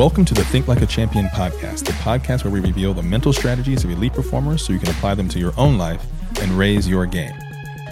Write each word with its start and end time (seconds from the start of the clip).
Welcome 0.00 0.24
to 0.24 0.32
the 0.32 0.44
Think 0.46 0.66
Like 0.66 0.80
a 0.80 0.86
Champion 0.86 1.26
podcast, 1.26 1.84
the 1.84 1.92
podcast 1.92 2.42
where 2.42 2.50
we 2.50 2.60
reveal 2.60 2.94
the 2.94 3.02
mental 3.02 3.34
strategies 3.34 3.84
of 3.84 3.90
elite 3.90 4.14
performers 4.14 4.64
so 4.64 4.72
you 4.72 4.78
can 4.78 4.88
apply 4.88 5.14
them 5.14 5.28
to 5.28 5.38
your 5.38 5.52
own 5.58 5.76
life 5.76 6.02
and 6.40 6.52
raise 6.52 6.88
your 6.88 7.04
game. 7.04 7.34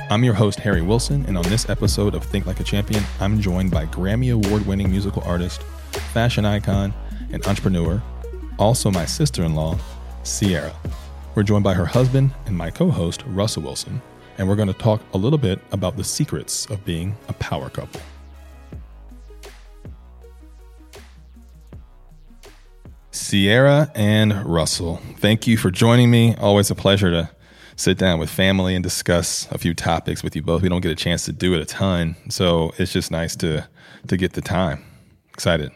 I'm 0.09 0.25
your 0.25 0.33
host, 0.33 0.59
Harry 0.61 0.81
Wilson, 0.81 1.27
and 1.27 1.37
on 1.37 1.45
this 1.51 1.69
episode 1.69 2.15
of 2.15 2.25
Think 2.25 2.47
Like 2.47 2.61
a 2.61 2.65
Champion, 2.65 3.05
I'm 3.21 3.39
joined 3.43 3.71
by 3.71 3.85
Grammy 3.85 4.33
Award 4.33 4.65
winning 4.65 4.91
musical 4.91 5.23
artist, 5.25 5.63
fashion 6.15 6.47
icon, 6.47 6.95
and 7.31 7.47
entrepreneur, 7.47 8.03
also 8.59 8.91
my 8.91 9.05
sister 9.05 9.45
in 9.45 9.55
law, 9.55 9.79
Ciara. 10.25 10.75
We're 11.35 11.43
joined 11.43 11.65
by 11.65 11.75
her 11.75 11.85
husband 11.85 12.31
and 12.47 12.57
my 12.57 12.71
co 12.71 12.91
host, 12.91 13.23
Russell 13.27 13.65
Wilson, 13.65 14.01
and 14.39 14.49
we're 14.49 14.57
going 14.57 14.69
to 14.69 14.73
talk 14.73 15.03
a 15.13 15.19
little 15.19 15.39
bit 15.39 15.61
about 15.73 15.99
the 15.99 16.05
secrets 16.05 16.65
of 16.71 16.83
being 16.87 17.15
a 17.29 17.35
power 17.35 17.69
couple. 17.69 18.01
Ciara 23.29 23.93
and 23.95 24.43
Russell, 24.47 25.03
thank 25.19 25.47
you 25.47 25.59
for 25.59 25.71
joining 25.71 26.11
me. 26.11 26.35
Always 26.37 26.71
a 26.71 26.75
pleasure 26.75 27.11
to 27.11 27.31
sit 27.77 27.99
down 27.99 28.19
with 28.19 28.31
family 28.31 28.75
and 28.75 28.83
discuss 28.83 29.47
a 29.51 29.59
few 29.59 29.75
topics 29.75 30.23
with 30.23 30.35
you 30.35 30.41
both. 30.41 30.63
We 30.63 30.71
don't 30.71 30.81
get 30.81 30.93
a 30.93 30.97
chance 30.97 31.27
to 31.27 31.33
do 31.33 31.53
it 31.53 31.61
a 31.61 31.67
ton, 31.67 32.17
so 32.31 32.73
it's 32.79 32.91
just 32.91 33.11
nice 33.11 33.37
to 33.37 33.69
to 34.07 34.17
get 34.17 34.33
the 34.33 34.41
time. 34.41 34.83
Excited. 35.35 35.73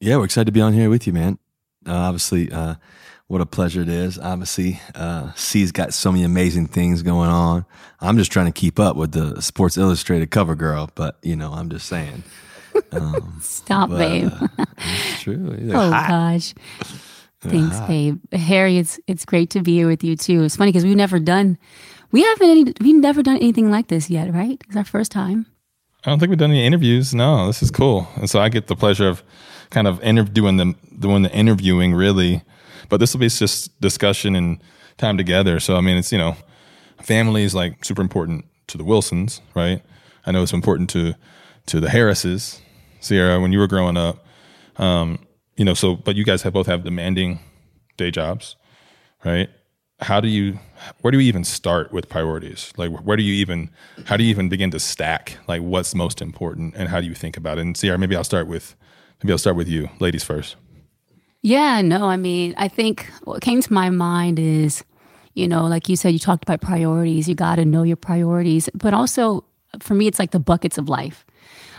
Yeah, 0.00 0.16
we're 0.16 0.24
excited 0.24 0.46
to 0.46 0.52
be 0.52 0.62
on 0.62 0.72
here 0.72 0.88
with 0.88 1.06
you, 1.06 1.12
man. 1.12 1.38
Uh, 1.86 1.92
obviously, 1.92 2.50
uh, 2.50 2.76
what 3.26 3.42
a 3.42 3.46
pleasure 3.46 3.82
it 3.82 3.90
is. 3.90 4.18
Obviously, 4.18 4.80
uh, 4.94 5.34
C's 5.34 5.70
got 5.70 5.92
so 5.92 6.12
many 6.12 6.24
amazing 6.24 6.68
things 6.68 7.02
going 7.02 7.28
on. 7.28 7.66
I'm 8.00 8.16
just 8.16 8.32
trying 8.32 8.46
to 8.46 8.52
keep 8.52 8.80
up 8.80 8.96
with 8.96 9.12
the 9.12 9.42
Sports 9.42 9.76
Illustrated 9.76 10.30
cover 10.30 10.54
girl, 10.54 10.88
but 10.94 11.18
you 11.22 11.36
know, 11.36 11.52
I'm 11.52 11.68
just 11.68 11.86
saying. 11.86 12.24
Um, 12.90 13.38
Stop, 13.40 13.90
but, 13.90 13.98
babe. 13.98 14.32
It's 15.26 15.70
true. 15.70 15.72
oh 15.72 15.90
hot. 15.90 16.08
gosh. 16.08 16.54
Thanks, 17.40 17.78
hot. 17.78 17.88
babe. 17.88 18.20
Harry, 18.32 18.78
it's 18.78 18.98
it's 19.06 19.24
great 19.24 19.50
to 19.50 19.62
be 19.62 19.74
here 19.74 19.88
with 19.88 20.02
you 20.02 20.16
too. 20.16 20.44
It's 20.44 20.56
funny 20.56 20.70
because 20.70 20.84
we've 20.84 20.96
never 20.96 21.18
done, 21.18 21.58
we 22.10 22.22
haven't 22.22 22.48
any, 22.48 22.72
we've 22.80 22.96
never 22.96 23.22
done 23.22 23.36
anything 23.36 23.70
like 23.70 23.88
this 23.88 24.08
yet, 24.08 24.32
right? 24.32 24.62
It's 24.66 24.76
our 24.76 24.84
first 24.84 25.12
time. 25.12 25.46
I 26.04 26.10
don't 26.10 26.18
think 26.18 26.30
we've 26.30 26.38
done 26.38 26.50
any 26.50 26.66
interviews. 26.66 27.14
No, 27.14 27.46
this 27.46 27.62
is 27.62 27.70
cool, 27.70 28.08
and 28.16 28.28
so 28.28 28.40
I 28.40 28.48
get 28.48 28.66
the 28.66 28.76
pleasure 28.76 29.08
of 29.08 29.22
kind 29.70 29.86
of 29.86 30.02
inter- 30.02 30.24
doing 30.24 30.56
the 30.56 30.74
doing 30.98 31.22
the 31.22 31.32
interviewing 31.32 31.94
really, 31.94 32.42
but 32.88 32.98
this 32.98 33.12
will 33.12 33.20
be 33.20 33.28
just 33.28 33.78
discussion 33.80 34.36
and 34.36 34.62
time 34.96 35.16
together. 35.16 35.60
So 35.60 35.76
I 35.76 35.80
mean, 35.80 35.96
it's 35.96 36.12
you 36.12 36.18
know, 36.18 36.36
family 37.02 37.44
is 37.44 37.54
like 37.54 37.84
super 37.84 38.02
important 38.02 38.46
to 38.68 38.78
the 38.78 38.84
Wilsons, 38.84 39.40
right? 39.54 39.82
I 40.26 40.32
know 40.32 40.42
it's 40.42 40.52
important 40.52 40.88
to 40.90 41.14
to 41.66 41.80
the 41.80 41.90
Harrises, 41.90 42.60
Ciara, 43.02 43.40
when 43.40 43.52
you 43.52 43.58
were 43.58 43.68
growing 43.68 43.96
up. 43.96 44.23
Um, 44.76 45.18
you 45.56 45.64
know, 45.64 45.74
so 45.74 45.96
but 45.96 46.16
you 46.16 46.24
guys 46.24 46.42
have 46.42 46.52
both 46.52 46.66
have 46.66 46.84
demanding 46.84 47.40
day 47.96 48.10
jobs, 48.10 48.56
right? 49.24 49.48
How 50.00 50.20
do 50.20 50.28
you 50.28 50.58
where 51.00 51.12
do 51.12 51.18
you 51.18 51.28
even 51.28 51.44
start 51.44 51.92
with 51.92 52.08
priorities? 52.08 52.72
Like 52.76 52.90
where 52.90 53.16
do 53.16 53.22
you 53.22 53.34
even 53.34 53.70
how 54.04 54.16
do 54.16 54.24
you 54.24 54.30
even 54.30 54.48
begin 54.48 54.70
to 54.72 54.80
stack 54.80 55.38
like 55.46 55.62
what's 55.62 55.94
most 55.94 56.20
important 56.20 56.74
and 56.76 56.88
how 56.88 57.00
do 57.00 57.06
you 57.06 57.14
think 57.14 57.36
about 57.36 57.58
it? 57.58 57.62
And 57.62 57.76
Ciara, 57.76 57.98
maybe 57.98 58.16
I'll 58.16 58.24
start 58.24 58.48
with 58.48 58.74
maybe 59.22 59.32
I'll 59.32 59.38
start 59.38 59.56
with 59.56 59.68
you, 59.68 59.88
ladies 60.00 60.24
first. 60.24 60.56
Yeah, 61.42 61.82
no, 61.82 62.06
I 62.06 62.16
mean, 62.16 62.54
I 62.56 62.68
think 62.68 63.10
what 63.24 63.42
came 63.42 63.60
to 63.60 63.72
my 63.72 63.90
mind 63.90 64.38
is, 64.38 64.82
you 65.34 65.46
know, 65.46 65.66
like 65.66 65.90
you 65.90 65.96
said, 65.96 66.14
you 66.14 66.18
talked 66.18 66.42
about 66.42 66.62
priorities. 66.62 67.28
You 67.28 67.34
got 67.34 67.56
to 67.56 67.66
know 67.66 67.82
your 67.82 67.96
priorities, 67.96 68.70
but 68.72 68.94
also 68.94 69.44
for 69.80 69.94
me, 69.94 70.06
it's 70.06 70.18
like 70.18 70.30
the 70.30 70.40
buckets 70.40 70.78
of 70.78 70.88
life. 70.88 71.24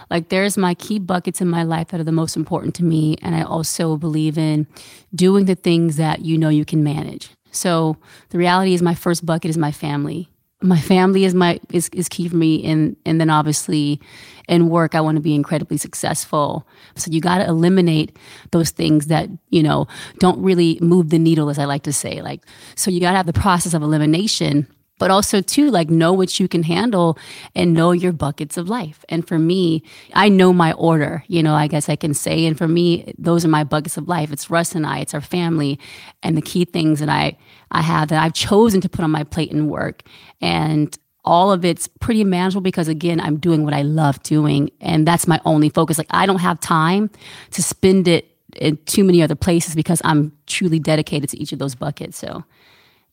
Like 0.09 0.29
there's 0.29 0.57
my 0.57 0.73
key 0.75 0.99
buckets 0.99 1.41
in 1.41 1.47
my 1.47 1.63
life 1.63 1.89
that 1.89 1.99
are 1.99 2.05
the 2.05 2.11
most 2.11 2.35
important 2.35 2.75
to 2.75 2.83
me. 2.83 3.17
And 3.21 3.35
I 3.35 3.43
also 3.43 3.97
believe 3.97 4.37
in 4.37 4.67
doing 5.13 5.45
the 5.45 5.55
things 5.55 5.97
that 5.97 6.21
you 6.21 6.37
know 6.37 6.49
you 6.49 6.65
can 6.65 6.83
manage. 6.83 7.29
So 7.51 7.97
the 8.29 8.37
reality 8.37 8.73
is 8.73 8.81
my 8.81 8.95
first 8.95 9.25
bucket 9.25 9.49
is 9.49 9.57
my 9.57 9.71
family. 9.71 10.29
My 10.61 10.79
family 10.79 11.25
is 11.25 11.33
my 11.33 11.59
is, 11.71 11.89
is 11.89 12.09
key 12.09 12.27
for 12.29 12.37
me 12.37 12.65
and 12.65 12.95
and 13.05 13.19
then 13.19 13.29
obviously 13.29 13.99
in 14.47 14.69
work 14.69 14.95
I 14.95 15.01
want 15.01 15.15
to 15.15 15.21
be 15.21 15.35
incredibly 15.35 15.77
successful. 15.77 16.67
So 16.95 17.11
you 17.11 17.19
got 17.21 17.39
to 17.39 17.45
eliminate 17.45 18.17
those 18.51 18.71
things 18.71 19.07
that, 19.07 19.29
you 19.49 19.61
know, 19.61 19.87
don't 20.19 20.41
really 20.41 20.79
move 20.81 21.09
the 21.09 21.19
needle 21.19 21.49
as 21.49 21.59
I 21.59 21.65
like 21.65 21.83
to 21.83 21.93
say. 21.93 22.21
Like 22.21 22.41
so 22.75 22.89
you 22.89 22.99
got 22.99 23.11
to 23.11 23.17
have 23.17 23.25
the 23.25 23.33
process 23.33 23.73
of 23.73 23.83
elimination 23.83 24.67
but 24.97 25.11
also 25.11 25.41
too 25.41 25.69
like 25.69 25.89
know 25.89 26.13
what 26.13 26.39
you 26.39 26.47
can 26.47 26.63
handle 26.63 27.17
and 27.53 27.73
know 27.73 27.91
your 27.91 28.13
buckets 28.13 28.57
of 28.57 28.69
life. 28.69 29.03
And 29.09 29.27
for 29.27 29.37
me 29.37 29.83
i 30.13 30.29
know 30.29 30.53
my 30.53 30.71
order 30.73 31.23
you 31.27 31.43
know 31.43 31.53
i 31.53 31.67
guess 31.67 31.89
i 31.89 31.95
can 31.95 32.13
say. 32.13 32.45
And 32.45 32.57
for 32.57 32.67
me 32.67 33.13
those 33.17 33.45
are 33.45 33.49
my 33.49 33.63
buckets 33.63 33.97
of 33.97 34.07
life. 34.07 34.31
It's 34.31 34.49
russ 34.49 34.75
and 34.75 34.85
i 34.85 34.99
it's 34.99 35.13
our 35.13 35.21
family. 35.21 35.79
And 36.23 36.37
the 36.37 36.41
key 36.41 36.65
things 36.65 36.99
that 36.99 37.09
i 37.09 37.37
i 37.71 37.81
have 37.81 38.09
that 38.09 38.21
i've 38.23 38.33
chosen 38.33 38.81
to 38.81 38.89
put 38.89 39.03
on 39.03 39.11
my 39.11 39.23
plate 39.23 39.51
and 39.51 39.69
work. 39.69 40.03
And 40.41 40.97
all 41.23 41.51
of 41.51 41.65
it's 41.65 41.87
pretty 41.87 42.23
manageable 42.23 42.61
because 42.61 42.87
again 42.87 43.19
i'm 43.19 43.37
doing 43.37 43.63
what 43.63 43.73
i 43.73 43.81
love 43.81 44.21
doing. 44.23 44.69
And 44.79 45.07
that's 45.07 45.27
my 45.27 45.41
only 45.45 45.69
focus. 45.69 45.97
Like 45.97 46.07
i 46.11 46.25
don't 46.25 46.41
have 46.41 46.59
time 46.59 47.09
to 47.51 47.63
spend 47.63 48.07
it 48.07 48.31
in 48.55 48.77
too 48.85 49.03
many 49.03 49.21
other 49.21 49.35
places 49.35 49.75
because 49.75 50.01
i'm 50.05 50.31
truly 50.47 50.79
dedicated 50.79 51.29
to 51.31 51.37
each 51.37 51.51
of 51.51 51.59
those 51.59 51.75
buckets. 51.75 52.17
So 52.17 52.45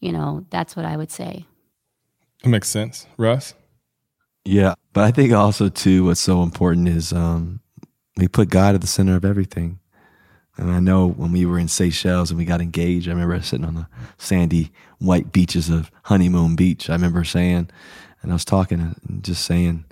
you 0.00 0.12
know 0.12 0.44
that's 0.50 0.76
what 0.76 0.84
i 0.84 0.96
would 0.96 1.10
say 1.10 1.46
that 2.42 2.48
makes 2.48 2.68
sense. 2.68 3.06
Russ? 3.16 3.54
Yeah. 4.44 4.74
But 4.92 5.04
I 5.04 5.10
think 5.10 5.32
also, 5.32 5.68
too, 5.68 6.04
what's 6.04 6.20
so 6.20 6.42
important 6.42 6.88
is 6.88 7.12
um, 7.12 7.60
we 8.16 8.28
put 8.28 8.50
God 8.50 8.74
at 8.74 8.80
the 8.80 8.86
center 8.86 9.16
of 9.16 9.24
everything. 9.24 9.78
And 10.56 10.70
I 10.70 10.80
know 10.80 11.08
when 11.08 11.32
we 11.32 11.46
were 11.46 11.58
in 11.58 11.68
Seychelles 11.68 12.30
and 12.30 12.38
we 12.38 12.44
got 12.44 12.60
engaged, 12.60 13.08
I 13.08 13.12
remember 13.12 13.40
sitting 13.40 13.64
on 13.64 13.74
the 13.74 13.86
sandy 14.18 14.70
white 14.98 15.32
beaches 15.32 15.70
of 15.70 15.90
Honeymoon 16.04 16.56
Beach. 16.56 16.90
I 16.90 16.92
remember 16.92 17.24
saying, 17.24 17.70
and 18.20 18.30
I 18.30 18.34
was 18.34 18.44
talking 18.44 18.80
and 18.80 19.24
just 19.24 19.44
saying, 19.44 19.86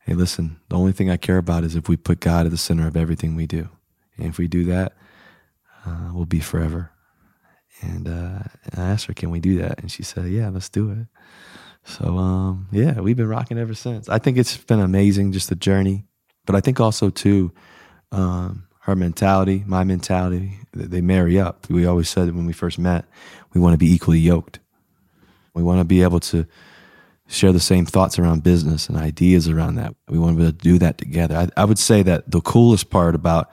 hey, 0.00 0.14
listen, 0.14 0.58
the 0.68 0.76
only 0.76 0.92
thing 0.92 1.10
I 1.10 1.16
care 1.16 1.38
about 1.38 1.62
is 1.64 1.76
if 1.76 1.88
we 1.88 1.96
put 1.96 2.20
God 2.20 2.44
at 2.44 2.50
the 2.50 2.58
center 2.58 2.88
of 2.88 2.96
everything 2.96 3.36
we 3.36 3.46
do. 3.46 3.68
And 4.16 4.26
if 4.26 4.38
we 4.38 4.48
do 4.48 4.64
that, 4.64 4.94
uh, 5.86 6.10
we'll 6.12 6.26
be 6.26 6.40
forever. 6.40 6.90
And, 7.80 8.08
uh, 8.08 8.42
and 8.64 8.82
I 8.82 8.90
asked 8.90 9.06
her, 9.06 9.14
can 9.14 9.30
we 9.30 9.40
do 9.40 9.58
that? 9.58 9.78
And 9.78 9.90
she 9.90 10.02
said, 10.02 10.26
yeah, 10.26 10.48
let's 10.48 10.68
do 10.68 10.90
it. 10.90 11.06
So 11.84 12.16
um, 12.16 12.68
yeah, 12.72 13.00
we've 13.00 13.16
been 13.16 13.28
rocking 13.28 13.58
ever 13.58 13.74
since. 13.74 14.08
I 14.08 14.18
think 14.18 14.38
it's 14.38 14.56
been 14.56 14.80
amazing, 14.80 15.32
just 15.32 15.48
the 15.48 15.54
journey. 15.54 16.04
But 16.46 16.56
I 16.56 16.60
think 16.60 16.80
also 16.80 17.10
too, 17.10 17.52
um, 18.12 18.66
her 18.80 18.96
mentality, 18.96 19.64
my 19.66 19.84
mentality, 19.84 20.58
they 20.72 21.00
marry 21.00 21.38
up. 21.38 21.68
We 21.70 21.86
always 21.86 22.08
said 22.08 22.34
when 22.34 22.46
we 22.46 22.52
first 22.52 22.78
met, 22.78 23.06
we 23.52 23.60
want 23.60 23.74
to 23.74 23.78
be 23.78 23.92
equally 23.92 24.18
yoked. 24.18 24.60
We 25.54 25.62
want 25.62 25.80
to 25.80 25.84
be 25.84 26.02
able 26.02 26.20
to 26.20 26.46
share 27.26 27.52
the 27.52 27.60
same 27.60 27.86
thoughts 27.86 28.18
around 28.18 28.42
business 28.42 28.88
and 28.88 28.98
ideas 28.98 29.48
around 29.48 29.76
that. 29.76 29.94
We 30.08 30.18
want 30.18 30.36
to 30.36 30.36
be 30.36 30.42
able 30.42 30.52
to 30.52 30.58
do 30.58 30.78
that 30.80 30.98
together. 30.98 31.36
I, 31.36 31.48
I 31.56 31.64
would 31.64 31.78
say 31.78 32.02
that 32.02 32.30
the 32.30 32.40
coolest 32.40 32.90
part 32.90 33.14
about 33.14 33.50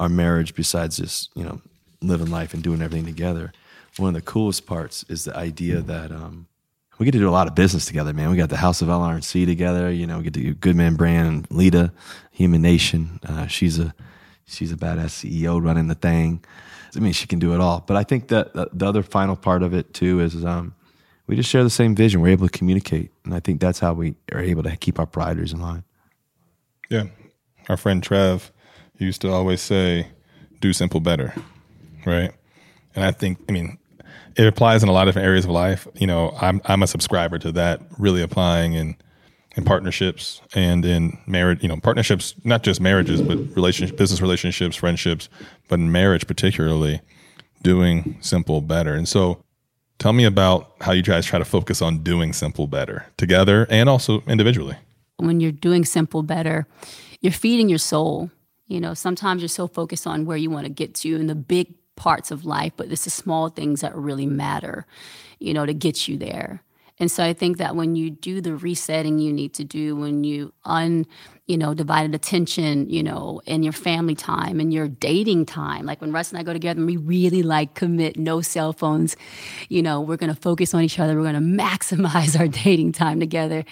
our 0.00 0.08
marriage, 0.08 0.54
besides 0.54 0.96
just 0.96 1.30
you 1.36 1.44
know 1.44 1.60
living 2.00 2.30
life 2.30 2.54
and 2.54 2.62
doing 2.62 2.82
everything 2.82 3.06
together, 3.06 3.52
one 3.98 4.08
of 4.08 4.14
the 4.14 4.22
coolest 4.22 4.66
parts 4.66 5.04
is 5.08 5.24
the 5.24 5.36
idea 5.36 5.80
that 5.80 6.10
um, 6.10 6.48
we 7.02 7.06
get 7.06 7.12
to 7.12 7.18
do 7.18 7.28
a 7.28 7.30
lot 7.30 7.48
of 7.48 7.56
business 7.56 7.84
together, 7.84 8.12
man. 8.12 8.30
We 8.30 8.36
got 8.36 8.48
the 8.48 8.56
House 8.56 8.80
of 8.80 8.86
LR&C 8.86 9.44
together. 9.44 9.90
You 9.90 10.06
know, 10.06 10.18
we 10.18 10.22
get 10.22 10.34
to 10.34 10.40
do 10.40 10.54
Goodman 10.54 10.94
Brand, 10.94 11.48
Lita, 11.50 11.92
Human 12.30 12.62
Nation. 12.62 13.18
Uh, 13.28 13.48
she's 13.48 13.80
a 13.80 13.92
she's 14.44 14.70
a 14.70 14.76
badass 14.76 15.24
CEO 15.24 15.60
running 15.60 15.88
the 15.88 15.96
thing. 15.96 16.44
I 16.94 17.00
mean, 17.00 17.12
she 17.12 17.26
can 17.26 17.40
do 17.40 17.54
it 17.54 17.60
all. 17.60 17.82
But 17.84 17.96
I 17.96 18.04
think 18.04 18.28
that 18.28 18.52
the 18.54 18.86
other 18.86 19.02
final 19.02 19.34
part 19.34 19.64
of 19.64 19.74
it 19.74 19.92
too 19.92 20.20
is 20.20 20.44
um, 20.44 20.76
we 21.26 21.34
just 21.34 21.50
share 21.50 21.64
the 21.64 21.70
same 21.70 21.96
vision. 21.96 22.20
We're 22.20 22.28
able 22.28 22.46
to 22.46 22.56
communicate, 22.56 23.10
and 23.24 23.34
I 23.34 23.40
think 23.40 23.60
that's 23.60 23.80
how 23.80 23.94
we 23.94 24.14
are 24.30 24.40
able 24.40 24.62
to 24.62 24.76
keep 24.76 25.00
our 25.00 25.06
priorities 25.06 25.52
in 25.52 25.60
line. 25.60 25.82
Yeah, 26.88 27.06
our 27.68 27.76
friend 27.76 28.00
Trev 28.00 28.52
used 28.96 29.22
to 29.22 29.32
always 29.32 29.60
say, 29.60 30.06
"Do 30.60 30.72
simple 30.72 31.00
better," 31.00 31.34
right? 32.06 32.30
And 32.94 33.04
I 33.04 33.10
think, 33.10 33.40
I 33.48 33.52
mean, 33.52 33.78
it 34.36 34.46
applies 34.46 34.82
in 34.82 34.88
a 34.88 34.92
lot 34.92 35.02
of 35.02 35.14
different 35.14 35.26
areas 35.26 35.44
of 35.44 35.50
life. 35.50 35.86
You 35.94 36.06
know, 36.06 36.36
I'm 36.40 36.60
I'm 36.64 36.82
a 36.82 36.86
subscriber 36.86 37.38
to 37.38 37.52
that, 37.52 37.80
really 37.98 38.22
applying 38.22 38.74
in 38.74 38.96
in 39.56 39.64
partnerships 39.64 40.40
and 40.54 40.84
in 40.84 41.18
marriage. 41.26 41.62
You 41.62 41.68
know, 41.68 41.76
partnerships, 41.76 42.34
not 42.44 42.62
just 42.62 42.80
marriages, 42.80 43.22
but 43.22 43.38
relationship, 43.54 43.96
business 43.96 44.20
relationships, 44.20 44.76
friendships, 44.76 45.28
but 45.68 45.78
in 45.78 45.92
marriage 45.92 46.26
particularly, 46.26 47.00
doing 47.62 48.16
simple 48.20 48.60
better. 48.60 48.94
And 48.94 49.08
so, 49.08 49.42
tell 49.98 50.12
me 50.12 50.24
about 50.24 50.72
how 50.80 50.92
you 50.92 51.02
guys 51.02 51.26
try 51.26 51.38
to 51.38 51.44
focus 51.44 51.82
on 51.82 52.02
doing 52.02 52.32
simple 52.32 52.66
better 52.66 53.06
together 53.16 53.66
and 53.70 53.88
also 53.88 54.22
individually. 54.26 54.76
When 55.18 55.40
you're 55.40 55.52
doing 55.52 55.84
simple 55.84 56.22
better, 56.22 56.66
you're 57.20 57.32
feeding 57.32 57.68
your 57.68 57.78
soul. 57.78 58.30
You 58.66 58.80
know, 58.80 58.94
sometimes 58.94 59.42
you're 59.42 59.48
so 59.48 59.68
focused 59.68 60.06
on 60.06 60.24
where 60.24 60.36
you 60.36 60.50
want 60.50 60.66
to 60.66 60.72
get 60.72 60.94
to 60.96 61.14
and 61.16 61.28
the 61.28 61.34
big 61.34 61.74
parts 61.96 62.30
of 62.30 62.44
life, 62.44 62.72
but 62.76 62.90
it's 62.90 63.04
the 63.04 63.10
small 63.10 63.48
things 63.48 63.80
that 63.80 63.94
really 63.94 64.26
matter, 64.26 64.86
you 65.38 65.54
know, 65.54 65.66
to 65.66 65.74
get 65.74 66.08
you 66.08 66.16
there. 66.16 66.62
And 66.98 67.10
so 67.10 67.24
I 67.24 67.32
think 67.32 67.58
that 67.58 67.74
when 67.74 67.96
you 67.96 68.10
do 68.10 68.40
the 68.40 68.54
resetting 68.54 69.18
you 69.18 69.32
need 69.32 69.54
to 69.54 69.64
do, 69.64 69.96
when 69.96 70.24
you 70.24 70.52
un 70.64 71.06
you 71.46 71.58
know, 71.58 71.74
divided 71.74 72.14
attention, 72.14 72.88
you 72.88 73.02
know, 73.02 73.40
in 73.46 73.64
your 73.64 73.72
family 73.72 74.14
time 74.14 74.60
and 74.60 74.72
your 74.72 74.86
dating 74.86 75.44
time. 75.44 75.84
Like 75.84 76.00
when 76.00 76.12
Russ 76.12 76.30
and 76.30 76.38
I 76.38 76.44
go 76.44 76.52
together 76.52 76.78
and 76.78 76.86
we 76.86 76.96
really 76.96 77.42
like 77.42 77.74
commit 77.74 78.16
no 78.16 78.40
cell 78.40 78.72
phones, 78.72 79.16
you 79.68 79.82
know, 79.82 80.00
we're 80.00 80.16
going 80.16 80.32
to 80.32 80.40
focus 80.40 80.72
on 80.72 80.82
each 80.82 81.00
other. 81.00 81.16
We're 81.16 81.32
going 81.32 81.34
to 81.56 81.62
maximize 81.62 82.38
our 82.38 82.46
dating 82.46 82.92
time 82.92 83.18
together. 83.18 83.64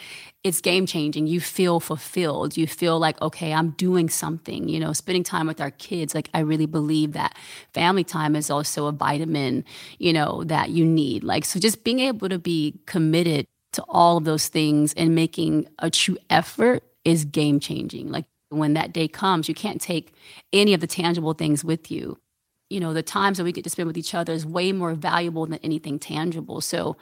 It's 0.42 0.60
game 0.60 0.84
changing. 0.86 1.28
You 1.28 1.40
feel 1.40 1.78
fulfilled. 1.80 2.56
You 2.56 2.66
feel 2.66 2.98
like, 2.98 3.20
okay, 3.22 3.52
I'm 3.52 3.70
doing 3.72 4.08
something, 4.08 4.68
you 4.68 4.80
know, 4.80 4.92
spending 4.92 5.22
time 5.22 5.46
with 5.46 5.60
our 5.60 5.70
kids. 5.70 6.14
Like, 6.14 6.28
I 6.34 6.40
really 6.40 6.66
believe 6.66 7.12
that 7.12 7.36
family 7.72 8.04
time 8.04 8.34
is 8.34 8.50
also 8.50 8.86
a 8.86 8.92
vitamin, 8.92 9.64
you 9.98 10.12
know, 10.12 10.42
that 10.44 10.70
you 10.70 10.84
need. 10.84 11.22
Like, 11.22 11.44
so 11.44 11.60
just 11.60 11.84
being 11.84 12.00
able 12.00 12.30
to 12.30 12.38
be 12.38 12.80
committed 12.86 13.46
to 13.74 13.84
all 13.88 14.16
of 14.16 14.24
those 14.24 14.48
things 14.48 14.92
and 14.94 15.14
making 15.14 15.68
a 15.78 15.90
true 15.90 16.16
effort 16.28 16.82
is 17.04 17.24
game 17.24 17.60
changing. 17.60 18.10
Like 18.10 18.26
when 18.50 18.74
that 18.74 18.92
day 18.92 19.08
comes, 19.08 19.48
you 19.48 19.54
can't 19.54 19.80
take 19.80 20.12
any 20.52 20.74
of 20.74 20.80
the 20.80 20.86
tangible 20.86 21.34
things 21.34 21.64
with 21.64 21.90
you. 21.90 22.18
You 22.68 22.78
know, 22.78 22.92
the 22.92 23.02
times 23.02 23.38
that 23.38 23.44
we 23.44 23.52
get 23.52 23.64
to 23.64 23.70
spend 23.70 23.88
with 23.88 23.98
each 23.98 24.14
other 24.14 24.32
is 24.32 24.46
way 24.46 24.70
more 24.72 24.94
valuable 24.94 25.44
than 25.46 25.58
anything 25.62 25.98
tangible. 25.98 26.60
So 26.60 26.96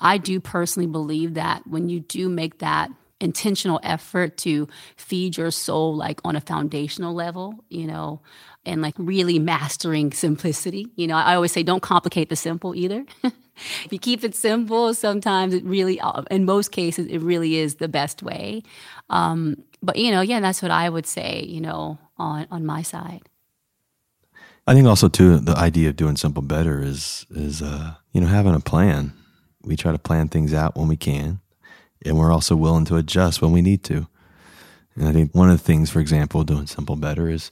I 0.00 0.18
do 0.18 0.38
personally 0.38 0.86
believe 0.86 1.34
that 1.34 1.66
when 1.66 1.88
you 1.88 2.00
do 2.00 2.28
make 2.28 2.58
that 2.58 2.90
intentional 3.20 3.80
effort 3.82 4.36
to 4.36 4.68
feed 4.96 5.36
your 5.36 5.50
soul 5.50 5.96
like 5.96 6.20
on 6.24 6.36
a 6.36 6.40
foundational 6.40 7.14
level, 7.14 7.64
you 7.70 7.86
know, 7.86 8.20
and 8.66 8.82
like 8.82 8.94
really 8.98 9.38
mastering 9.38 10.12
simplicity. 10.24 10.88
You 10.96 11.06
know, 11.06 11.16
I 11.16 11.34
always 11.34 11.52
say 11.52 11.62
don't 11.62 11.82
complicate 11.82 12.28
the 12.28 12.36
simple 12.36 12.74
either. 12.74 13.04
if 13.84 13.88
you 13.92 13.98
keep 13.98 14.24
it 14.24 14.34
simple, 14.34 14.94
sometimes 14.94 15.54
it 15.54 15.64
really, 15.64 16.00
uh, 16.00 16.22
in 16.30 16.44
most 16.44 16.72
cases, 16.72 17.06
it 17.06 17.18
really 17.18 17.56
is 17.56 17.76
the 17.76 17.88
best 17.88 18.22
way. 18.22 18.62
Um, 19.10 19.62
but 19.82 19.96
you 19.96 20.10
know, 20.10 20.20
yeah, 20.20 20.40
that's 20.40 20.62
what 20.62 20.70
I 20.70 20.88
would 20.88 21.06
say. 21.06 21.44
You 21.46 21.60
know, 21.60 21.98
on 22.16 22.46
on 22.50 22.64
my 22.64 22.82
side. 22.82 23.22
I 24.66 24.72
think 24.72 24.86
also 24.86 25.08
too 25.08 25.38
the 25.38 25.56
idea 25.56 25.90
of 25.90 25.96
doing 25.96 26.16
simple 26.16 26.42
better 26.42 26.80
is 26.80 27.26
is 27.30 27.62
uh, 27.62 27.94
you 28.12 28.20
know 28.20 28.26
having 28.26 28.54
a 28.54 28.60
plan. 28.60 29.12
We 29.62 29.76
try 29.76 29.92
to 29.92 29.98
plan 29.98 30.28
things 30.28 30.52
out 30.52 30.76
when 30.76 30.88
we 30.88 30.96
can, 30.96 31.40
and 32.04 32.18
we're 32.18 32.32
also 32.32 32.56
willing 32.56 32.84
to 32.86 32.96
adjust 32.96 33.40
when 33.40 33.52
we 33.52 33.62
need 33.62 33.82
to. 33.84 34.06
And 34.94 35.08
I 35.08 35.12
think 35.12 35.34
one 35.34 35.50
of 35.50 35.58
the 35.58 35.64
things, 35.64 35.90
for 35.90 36.00
example, 36.00 36.44
doing 36.44 36.66
simple 36.66 36.96
better 36.96 37.28
is, 37.28 37.50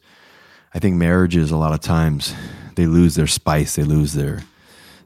I 0.75 0.79
think 0.79 0.97
marriages 0.97 1.51
a 1.51 1.57
lot 1.57 1.73
of 1.73 1.81
times 1.81 2.35
they 2.77 2.87
lose 2.87 3.15
their 3.15 3.27
spice, 3.27 3.77
they 3.77 3.83
lose 3.83 4.13
their 4.13 4.43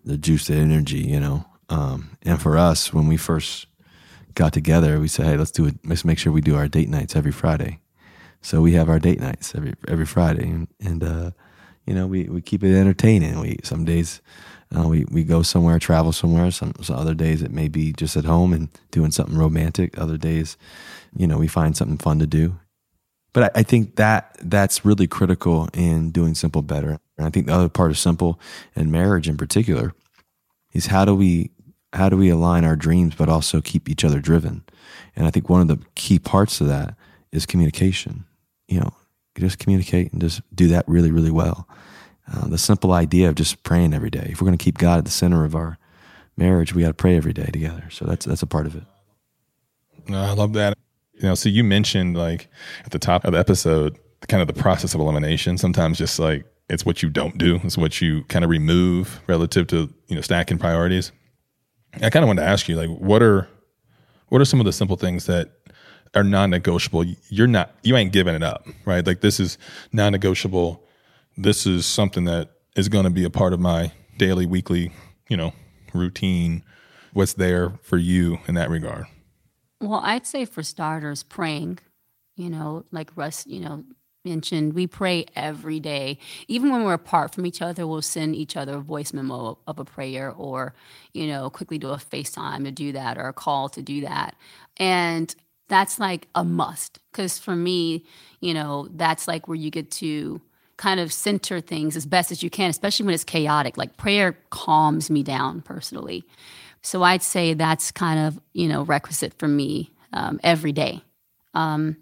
the 0.06 0.16
juice, 0.16 0.46
the 0.46 0.54
energy, 0.54 1.00
you 1.00 1.20
know. 1.20 1.44
Um, 1.68 2.16
and 2.22 2.40
for 2.40 2.56
us, 2.56 2.94
when 2.94 3.08
we 3.08 3.16
first 3.16 3.66
got 4.34 4.52
together, 4.52 4.98
we 5.00 5.08
said, 5.08 5.26
"Hey, 5.26 5.36
let's 5.36 5.50
do 5.50 5.66
it. 5.66 5.74
Let's 5.84 6.04
make 6.04 6.18
sure 6.18 6.32
we 6.32 6.40
do 6.40 6.56
our 6.56 6.68
date 6.68 6.88
nights 6.88 7.16
every 7.16 7.32
Friday." 7.32 7.80
So 8.40 8.60
we 8.62 8.72
have 8.72 8.88
our 8.88 9.00
date 9.00 9.20
nights 9.20 9.54
every 9.54 9.74
every 9.88 10.06
Friday, 10.06 10.48
and, 10.48 10.68
and 10.80 11.02
uh, 11.02 11.30
you 11.86 11.94
know, 11.94 12.06
we, 12.06 12.24
we 12.24 12.40
keep 12.40 12.62
it 12.62 12.76
entertaining. 12.76 13.40
We 13.40 13.58
some 13.64 13.84
days 13.84 14.22
uh, 14.76 14.88
we 14.88 15.04
we 15.10 15.24
go 15.24 15.42
somewhere, 15.42 15.78
travel 15.78 16.12
somewhere. 16.12 16.50
Some, 16.50 16.72
some 16.80 16.96
other 16.96 17.14
days 17.14 17.42
it 17.42 17.50
may 17.50 17.68
be 17.68 17.92
just 17.92 18.16
at 18.16 18.24
home 18.24 18.52
and 18.52 18.68
doing 18.90 19.10
something 19.10 19.36
romantic. 19.36 19.98
Other 19.98 20.16
days, 20.16 20.56
you 21.16 21.26
know, 21.26 21.38
we 21.38 21.48
find 21.48 21.76
something 21.76 21.98
fun 21.98 22.18
to 22.20 22.26
do. 22.26 22.58
But 23.32 23.56
I, 23.56 23.60
I 23.60 23.62
think 23.62 23.96
that 23.96 24.36
that's 24.40 24.84
really 24.84 25.06
critical 25.06 25.68
in 25.74 26.10
doing 26.10 26.34
simple 26.34 26.62
better. 26.62 26.98
And 27.16 27.26
I 27.26 27.30
think 27.30 27.46
the 27.46 27.54
other 27.54 27.68
part 27.68 27.90
is 27.90 27.98
simple 27.98 28.38
and 28.74 28.92
marriage 28.92 29.28
in 29.28 29.36
particular 29.36 29.94
is 30.72 30.86
how 30.86 31.04
do 31.04 31.14
we 31.14 31.50
how 31.92 32.08
do 32.08 32.16
we 32.16 32.28
align 32.28 32.64
our 32.64 32.76
dreams 32.76 33.14
but 33.16 33.28
also 33.28 33.60
keep 33.60 33.88
each 33.88 34.04
other 34.04 34.20
driven? 34.20 34.64
And 35.14 35.26
I 35.26 35.30
think 35.30 35.48
one 35.48 35.62
of 35.62 35.68
the 35.68 35.78
key 35.94 36.18
parts 36.18 36.60
of 36.60 36.66
that 36.66 36.94
is 37.32 37.46
communication. 37.46 38.24
You 38.68 38.80
know, 38.80 38.94
just 39.36 39.58
communicate 39.58 40.12
and 40.12 40.20
just 40.20 40.42
do 40.54 40.68
that 40.68 40.86
really, 40.86 41.10
really 41.10 41.30
well. 41.30 41.68
Uh, 42.30 42.48
the 42.48 42.58
simple 42.58 42.92
idea 42.92 43.28
of 43.28 43.36
just 43.36 43.62
praying 43.62 43.94
every 43.94 44.10
day. 44.10 44.28
If 44.30 44.40
we're 44.40 44.46
going 44.46 44.58
to 44.58 44.64
keep 44.64 44.78
God 44.78 44.98
at 44.98 45.04
the 45.04 45.10
center 45.10 45.44
of 45.44 45.54
our 45.54 45.78
marriage, 46.36 46.74
we 46.74 46.82
got 46.82 46.88
to 46.88 46.94
pray 46.94 47.16
every 47.16 47.32
day 47.32 47.46
together. 47.46 47.88
So 47.90 48.04
that's 48.04 48.26
that's 48.26 48.42
a 48.42 48.46
part 48.46 48.66
of 48.66 48.74
it. 48.74 48.84
I 50.12 50.32
love 50.32 50.52
that. 50.54 50.76
You 51.14 51.22
know, 51.22 51.34
so 51.34 51.48
you 51.48 51.64
mentioned 51.64 52.16
like 52.16 52.48
at 52.84 52.90
the 52.90 52.98
top 52.98 53.24
of 53.24 53.32
the 53.32 53.38
episode, 53.38 53.98
kind 54.28 54.42
of 54.42 54.48
the 54.48 54.60
process 54.60 54.94
of 54.94 55.00
elimination. 55.00 55.56
Sometimes 55.56 55.98
just 55.98 56.18
like 56.18 56.44
it's 56.68 56.84
what 56.84 57.02
you 57.02 57.10
don't 57.10 57.38
do. 57.38 57.60
It's 57.62 57.78
what 57.78 58.00
you 58.00 58.24
kind 58.24 58.44
of 58.44 58.50
remove 58.50 59.20
relative 59.26 59.66
to 59.68 59.92
you 60.08 60.14
know 60.14 60.20
stacking 60.20 60.58
priorities. 60.58 61.12
I 61.94 62.10
kind 62.10 62.22
of 62.22 62.28
wanted 62.28 62.42
to 62.42 62.48
ask 62.48 62.68
you 62.68 62.76
like, 62.76 62.90
what 62.90 63.22
are 63.22 63.48
what 64.28 64.40
are 64.40 64.44
some 64.44 64.60
of 64.60 64.66
the 64.66 64.72
simple 64.72 64.96
things 64.96 65.26
that 65.26 65.50
are 66.14 66.24
non-negotiable? 66.24 67.04
You're 67.28 67.46
not 67.46 67.74
you 67.82 67.96
ain't 67.96 68.12
giving 68.12 68.34
it 68.34 68.42
up, 68.42 68.66
right? 68.84 69.06
Like 69.06 69.20
this 69.20 69.38
is 69.40 69.58
non-negotiable. 69.92 70.82
This 71.36 71.66
is 71.66 71.86
something 71.86 72.24
that 72.24 72.50
is 72.76 72.88
going 72.88 73.04
to 73.04 73.10
be 73.10 73.24
a 73.24 73.30
part 73.30 73.52
of 73.52 73.60
my 73.60 73.92
daily, 74.16 74.46
weekly, 74.46 74.92
you 75.28 75.36
know, 75.36 75.52
routine. 75.92 76.64
What's 77.12 77.34
there 77.34 77.72
for 77.82 77.96
you 77.96 78.38
in 78.46 78.54
that 78.56 78.70
regard? 78.70 79.06
Well, 79.80 80.00
I'd 80.02 80.26
say 80.26 80.44
for 80.44 80.62
starters, 80.62 81.22
praying. 81.22 81.78
You 82.34 82.50
know, 82.50 82.84
like 82.90 83.16
Russ, 83.16 83.46
you 83.46 83.60
know, 83.60 83.84
mentioned, 84.26 84.74
we 84.74 84.86
pray 84.86 85.24
every 85.34 85.80
day. 85.80 86.18
Even 86.48 86.70
when 86.70 86.84
we're 86.84 86.94
apart 86.94 87.34
from 87.34 87.46
each 87.46 87.62
other, 87.62 87.86
we'll 87.86 88.02
send 88.02 88.34
each 88.36 88.56
other 88.56 88.76
a 88.76 88.80
voice 88.80 89.12
memo 89.12 89.58
of 89.66 89.78
a 89.78 89.84
prayer 89.84 90.30
or, 90.30 90.74
you 91.14 91.26
know, 91.26 91.48
quickly 91.48 91.78
do 91.78 91.88
a 91.90 91.96
FaceTime 91.96 92.64
to 92.64 92.70
do 92.70 92.92
that 92.92 93.16
or 93.16 93.28
a 93.28 93.32
call 93.32 93.68
to 93.70 93.80
do 93.80 94.00
that. 94.02 94.34
And 94.76 95.34
that's 95.68 95.98
like 95.98 96.28
a 96.34 96.44
must. 96.44 96.98
Because 97.10 97.38
for 97.38 97.56
me, 97.56 98.04
you 98.40 98.52
know, 98.52 98.88
that's 98.90 99.26
like 99.28 99.48
where 99.48 99.56
you 99.56 99.70
get 99.70 99.90
to 99.92 100.40
kind 100.76 101.00
of 101.00 101.12
center 101.12 101.60
things 101.60 101.96
as 101.96 102.04
best 102.04 102.30
as 102.30 102.42
you 102.42 102.50
can, 102.50 102.68
especially 102.68 103.06
when 103.06 103.14
it's 103.14 103.24
chaotic. 103.24 103.76
Like 103.76 103.96
prayer 103.96 104.36
calms 104.50 105.08
me 105.08 105.22
down 105.22 105.62
personally. 105.62 106.24
So 106.82 107.02
I'd 107.02 107.22
say 107.22 107.54
that's 107.54 107.90
kind 107.90 108.20
of, 108.20 108.40
you 108.52 108.68
know, 108.68 108.82
requisite 108.82 109.34
for 109.38 109.48
me 109.48 109.90
um, 110.12 110.38
every 110.42 110.72
day. 110.72 111.02
Um, 111.54 111.96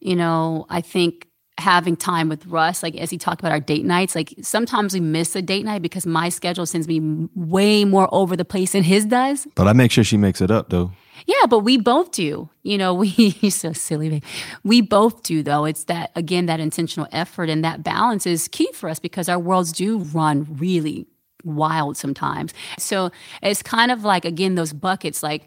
you 0.00 0.16
know, 0.16 0.66
I 0.68 0.80
think 0.80 1.28
having 1.60 1.96
time 1.96 2.28
with 2.28 2.44
Russ, 2.46 2.82
like 2.82 2.96
as 2.96 3.10
he 3.10 3.18
talked 3.18 3.40
about 3.40 3.52
our 3.52 3.60
date 3.60 3.84
nights, 3.84 4.14
like 4.14 4.34
sometimes 4.42 4.94
we 4.94 5.00
miss 5.00 5.36
a 5.36 5.42
date 5.42 5.64
night 5.64 5.82
because 5.82 6.06
my 6.06 6.28
schedule 6.28 6.66
sends 6.66 6.88
me 6.88 7.28
way 7.34 7.84
more 7.84 8.08
over 8.12 8.36
the 8.36 8.44
place 8.44 8.72
than 8.72 8.82
his 8.82 9.04
does. 9.04 9.46
But 9.54 9.68
I 9.68 9.72
make 9.72 9.92
sure 9.92 10.02
she 10.02 10.16
makes 10.16 10.40
it 10.40 10.50
up 10.50 10.70
though. 10.70 10.92
Yeah, 11.26 11.46
but 11.48 11.60
we 11.60 11.76
both 11.76 12.12
do. 12.12 12.48
You 12.62 12.78
know, 12.78 12.94
we 12.94 13.08
he's 13.08 13.54
so 13.54 13.72
silly. 13.72 14.08
Babe. 14.08 14.24
We 14.64 14.80
both 14.80 15.22
do 15.22 15.42
though. 15.42 15.64
It's 15.64 15.84
that 15.84 16.10
again 16.16 16.46
that 16.46 16.60
intentional 16.60 17.08
effort 17.12 17.48
and 17.48 17.64
that 17.64 17.82
balance 17.82 18.26
is 18.26 18.48
key 18.48 18.70
for 18.72 18.88
us 18.88 18.98
because 18.98 19.28
our 19.28 19.38
worlds 19.38 19.72
do 19.72 19.98
run 19.98 20.46
really 20.58 21.06
wild 21.44 21.96
sometimes. 21.96 22.52
So 22.78 23.10
it's 23.42 23.62
kind 23.62 23.90
of 23.90 24.04
like 24.04 24.24
again 24.24 24.54
those 24.54 24.72
buckets 24.72 25.22
like 25.22 25.46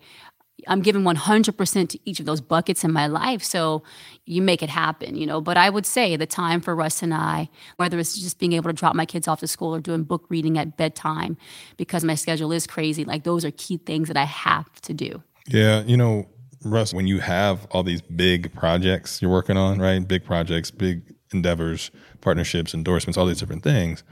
I'm 0.67 0.81
giving 0.81 1.03
100% 1.03 1.89
to 1.89 1.99
each 2.05 2.19
of 2.19 2.25
those 2.25 2.41
buckets 2.41 2.83
in 2.83 2.91
my 2.91 3.07
life. 3.07 3.43
So 3.43 3.83
you 4.25 4.41
make 4.41 4.63
it 4.63 4.69
happen, 4.69 5.15
you 5.15 5.25
know. 5.25 5.41
But 5.41 5.57
I 5.57 5.69
would 5.69 5.85
say 5.85 6.15
the 6.15 6.25
time 6.25 6.61
for 6.61 6.75
Russ 6.75 7.01
and 7.01 7.13
I, 7.13 7.49
whether 7.77 7.99
it's 7.99 8.17
just 8.17 8.39
being 8.39 8.53
able 8.53 8.69
to 8.69 8.73
drop 8.73 8.95
my 8.95 9.05
kids 9.05 9.27
off 9.27 9.39
to 9.41 9.47
school 9.47 9.73
or 9.75 9.79
doing 9.79 10.03
book 10.03 10.25
reading 10.29 10.57
at 10.57 10.77
bedtime 10.77 11.37
because 11.77 12.03
my 12.03 12.15
schedule 12.15 12.51
is 12.51 12.67
crazy, 12.67 13.05
like 13.05 13.23
those 13.23 13.43
are 13.45 13.51
key 13.51 13.77
things 13.77 14.07
that 14.07 14.17
I 14.17 14.25
have 14.25 14.71
to 14.81 14.93
do. 14.93 15.21
Yeah. 15.47 15.83
You 15.83 15.97
know, 15.97 16.27
Russ, 16.63 16.93
when 16.93 17.07
you 17.07 17.19
have 17.19 17.67
all 17.71 17.83
these 17.83 18.01
big 18.01 18.53
projects 18.53 19.21
you're 19.21 19.31
working 19.31 19.57
on, 19.57 19.79
right? 19.79 20.07
Big 20.07 20.23
projects, 20.23 20.71
big 20.71 21.13
endeavors, 21.31 21.91
partnerships, 22.21 22.73
endorsements, 22.73 23.17
all 23.17 23.25
these 23.25 23.39
different 23.39 23.63
things. 23.63 24.03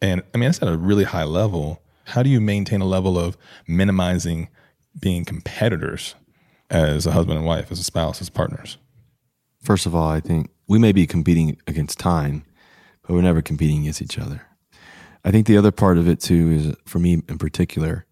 And 0.00 0.22
I 0.34 0.38
mean, 0.38 0.48
that's 0.48 0.62
at 0.62 0.68
a 0.68 0.76
really 0.76 1.04
high 1.04 1.24
level. 1.24 1.82
How 2.04 2.22
do 2.22 2.30
you 2.30 2.40
maintain 2.40 2.80
a 2.80 2.86
level 2.86 3.18
of 3.18 3.36
minimizing 3.66 4.48
being 5.00 5.24
competitors 5.24 6.14
as 6.70 7.06
a 7.06 7.12
husband 7.12 7.38
and 7.38 7.46
wife, 7.46 7.72
as 7.72 7.80
a 7.80 7.84
spouse, 7.84 8.20
as 8.20 8.30
partners? 8.30 8.78
First 9.62 9.86
of 9.86 9.94
all, 9.94 10.08
I 10.08 10.20
think 10.20 10.50
we 10.66 10.78
may 10.78 10.92
be 10.92 11.06
competing 11.06 11.58
against 11.66 11.98
time, 11.98 12.44
but 13.02 13.14
we're 13.14 13.22
never 13.22 13.42
competing 13.42 13.80
against 13.80 14.02
each 14.02 14.18
other. 14.18 14.42
I 15.24 15.30
think 15.30 15.46
the 15.46 15.58
other 15.58 15.72
part 15.72 15.98
of 15.98 16.08
it 16.08 16.20
too 16.20 16.50
is 16.50 16.74
for 16.86 16.98
me 16.98 17.22
in 17.28 17.38
particular, 17.38 18.06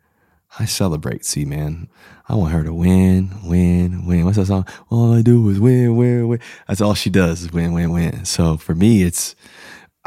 I 0.58 0.64
celebrate 0.64 1.24
C 1.24 1.44
man. 1.44 1.88
I 2.28 2.34
want 2.34 2.52
her 2.52 2.64
to 2.64 2.74
win, 2.74 3.30
win, 3.44 4.06
win. 4.06 4.24
What's 4.24 4.36
that 4.38 4.46
song? 4.46 4.66
All 4.90 5.14
I 5.14 5.22
do 5.22 5.48
is 5.50 5.60
win, 5.60 5.96
win, 5.96 6.28
win. 6.28 6.40
That's 6.66 6.80
all 6.80 6.94
she 6.94 7.10
does 7.10 7.42
is 7.42 7.52
win, 7.52 7.72
win, 7.72 7.90
win. 7.92 8.24
So 8.24 8.56
for 8.56 8.74
me, 8.74 9.02
it's 9.02 9.34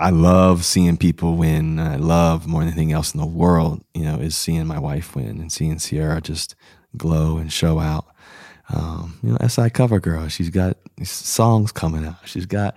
I 0.02 0.10
love 0.10 0.66
seeing 0.66 0.98
people 0.98 1.36
win. 1.36 1.80
I 1.80 1.98
love 1.98 2.48
more 2.48 2.62
than 2.62 2.70
anything 2.70 2.92
else 2.92 3.14
in 3.14 3.20
the 3.20 3.26
world, 3.26 3.84
you 3.94 4.02
know, 4.02 4.16
is 4.16 4.36
seeing 4.36 4.66
my 4.66 4.80
wife 4.80 5.16
win 5.16 5.40
and 5.40 5.52
seeing 5.52 5.78
Ciara 5.78 6.22
just 6.22 6.56
glow 6.98 7.38
and 7.38 7.54
show 7.54 7.80
out. 7.80 8.08
Um, 8.74 9.20
you 9.22 9.32
know, 9.32 9.48
SI 9.48 9.70
cover 9.70 10.00
girl. 10.00 10.28
She's 10.28 10.50
got 10.50 10.78
songs 11.04 11.72
coming 11.72 12.04
out. 12.04 12.16
She's 12.26 12.48
got 12.48 12.76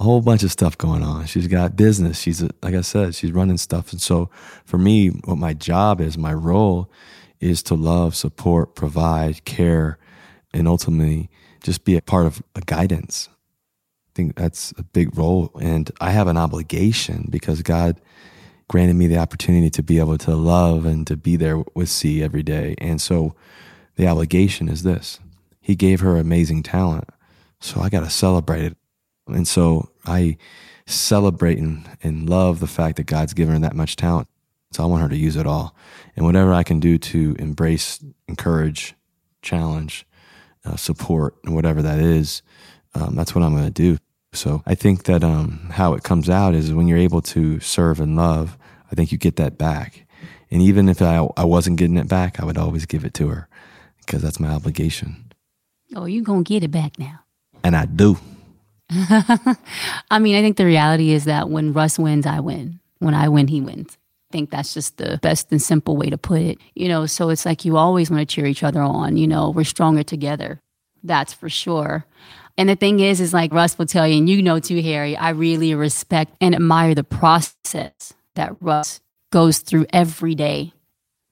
a 0.00 0.02
whole 0.02 0.20
bunch 0.20 0.42
of 0.42 0.50
stuff 0.50 0.76
going 0.76 1.04
on. 1.04 1.26
She's 1.26 1.46
got 1.46 1.76
business. 1.76 2.18
She's 2.18 2.42
like 2.42 2.74
I 2.74 2.80
said, 2.80 3.14
she's 3.14 3.30
running 3.30 3.58
stuff. 3.58 3.92
And 3.92 4.00
so 4.00 4.28
for 4.64 4.78
me, 4.78 5.08
what 5.08 5.38
my 5.38 5.54
job 5.54 6.00
is, 6.00 6.18
my 6.18 6.34
role 6.34 6.90
is 7.38 7.62
to 7.64 7.74
love, 7.74 8.16
support, 8.16 8.74
provide, 8.74 9.44
care, 9.44 9.96
and 10.52 10.66
ultimately 10.66 11.30
just 11.62 11.84
be 11.84 11.96
a 11.96 12.02
part 12.02 12.26
of 12.26 12.42
a 12.56 12.62
guidance. 12.62 13.28
I 14.14 14.16
think 14.16 14.36
that's 14.36 14.72
a 14.78 14.84
big 14.84 15.18
role. 15.18 15.50
And 15.60 15.90
I 16.00 16.12
have 16.12 16.28
an 16.28 16.36
obligation 16.36 17.26
because 17.30 17.62
God 17.62 18.00
granted 18.68 18.94
me 18.94 19.08
the 19.08 19.18
opportunity 19.18 19.70
to 19.70 19.82
be 19.82 19.98
able 19.98 20.18
to 20.18 20.36
love 20.36 20.86
and 20.86 21.04
to 21.08 21.16
be 21.16 21.34
there 21.34 21.64
with 21.74 21.88
C 21.88 22.22
every 22.22 22.44
day. 22.44 22.76
And 22.78 23.02
so 23.02 23.34
the 23.96 24.06
obligation 24.06 24.68
is 24.68 24.84
this 24.84 25.18
He 25.60 25.74
gave 25.74 25.98
her 25.98 26.16
amazing 26.16 26.62
talent. 26.62 27.08
So 27.58 27.80
I 27.80 27.88
got 27.88 28.04
to 28.04 28.10
celebrate 28.10 28.62
it. 28.62 28.76
And 29.26 29.48
so 29.48 29.90
I 30.06 30.36
celebrate 30.86 31.58
and, 31.58 31.84
and 32.04 32.30
love 32.30 32.60
the 32.60 32.68
fact 32.68 32.98
that 32.98 33.06
God's 33.06 33.34
given 33.34 33.54
her 33.54 33.60
that 33.62 33.74
much 33.74 33.96
talent. 33.96 34.28
So 34.70 34.84
I 34.84 34.86
want 34.86 35.02
her 35.02 35.08
to 35.08 35.16
use 35.16 35.34
it 35.34 35.46
all. 35.46 35.74
And 36.14 36.24
whatever 36.24 36.54
I 36.54 36.62
can 36.62 36.78
do 36.78 36.98
to 36.98 37.34
embrace, 37.40 37.98
encourage, 38.28 38.94
challenge, 39.42 40.06
uh, 40.64 40.76
support, 40.76 41.34
and 41.44 41.52
whatever 41.52 41.82
that 41.82 41.98
is, 41.98 42.42
um, 42.94 43.14
that's 43.14 43.34
what 43.34 43.42
I'm 43.42 43.52
going 43.52 43.64
to 43.64 43.70
do. 43.70 43.98
So 44.32 44.62
I 44.66 44.74
think 44.74 45.04
that 45.04 45.22
um, 45.22 45.68
how 45.72 45.94
it 45.94 46.02
comes 46.02 46.28
out 46.28 46.54
is 46.54 46.72
when 46.72 46.88
you're 46.88 46.98
able 46.98 47.22
to 47.22 47.60
serve 47.60 48.00
and 48.00 48.16
love, 48.16 48.58
I 48.90 48.94
think 48.94 49.12
you 49.12 49.18
get 49.18 49.36
that 49.36 49.56
back. 49.58 50.06
And 50.50 50.60
even 50.60 50.88
if 50.88 51.00
I, 51.00 51.26
I 51.36 51.44
wasn't 51.44 51.78
getting 51.78 51.96
it 51.96 52.08
back, 52.08 52.40
I 52.40 52.44
would 52.44 52.58
always 52.58 52.86
give 52.86 53.04
it 53.04 53.14
to 53.14 53.28
her 53.28 53.48
because 54.00 54.22
that's 54.22 54.40
my 54.40 54.48
obligation. 54.48 55.32
Oh, 55.94 56.06
you're 56.06 56.24
going 56.24 56.44
to 56.44 56.48
get 56.48 56.64
it 56.64 56.70
back 56.70 56.98
now. 56.98 57.20
And 57.62 57.76
I 57.76 57.86
do. 57.86 58.18
I 58.90 60.18
mean, 60.20 60.36
I 60.36 60.42
think 60.42 60.56
the 60.56 60.66
reality 60.66 61.10
is 61.10 61.24
that 61.24 61.48
when 61.48 61.72
Russ 61.72 61.98
wins, 61.98 62.26
I 62.26 62.40
win. 62.40 62.80
When 62.98 63.14
I 63.14 63.28
win, 63.28 63.48
he 63.48 63.60
wins. 63.60 63.96
I 64.30 64.32
think 64.32 64.50
that's 64.50 64.74
just 64.74 64.96
the 64.96 65.18
best 65.22 65.50
and 65.50 65.62
simple 65.62 65.96
way 65.96 66.10
to 66.10 66.18
put 66.18 66.40
it. 66.40 66.58
You 66.74 66.88
know, 66.88 67.06
so 67.06 67.30
it's 67.30 67.46
like 67.46 67.64
you 67.64 67.76
always 67.76 68.10
want 68.10 68.28
to 68.28 68.34
cheer 68.34 68.46
each 68.46 68.62
other 68.62 68.82
on. 68.82 69.16
You 69.16 69.26
know, 69.26 69.50
we're 69.50 69.64
stronger 69.64 70.02
together. 70.02 70.60
That's 71.02 71.32
for 71.32 71.48
sure. 71.48 72.06
And 72.56 72.68
the 72.68 72.76
thing 72.76 73.00
is, 73.00 73.20
is 73.20 73.34
like 73.34 73.52
Russ 73.52 73.76
will 73.78 73.86
tell 73.86 74.06
you, 74.06 74.18
and 74.18 74.28
you 74.28 74.42
know 74.42 74.60
too, 74.60 74.80
Harry, 74.80 75.16
I 75.16 75.30
really 75.30 75.74
respect 75.74 76.34
and 76.40 76.54
admire 76.54 76.94
the 76.94 77.04
process 77.04 78.12
that 78.36 78.56
Russ 78.60 79.00
goes 79.32 79.58
through 79.58 79.86
every 79.92 80.34
day. 80.34 80.72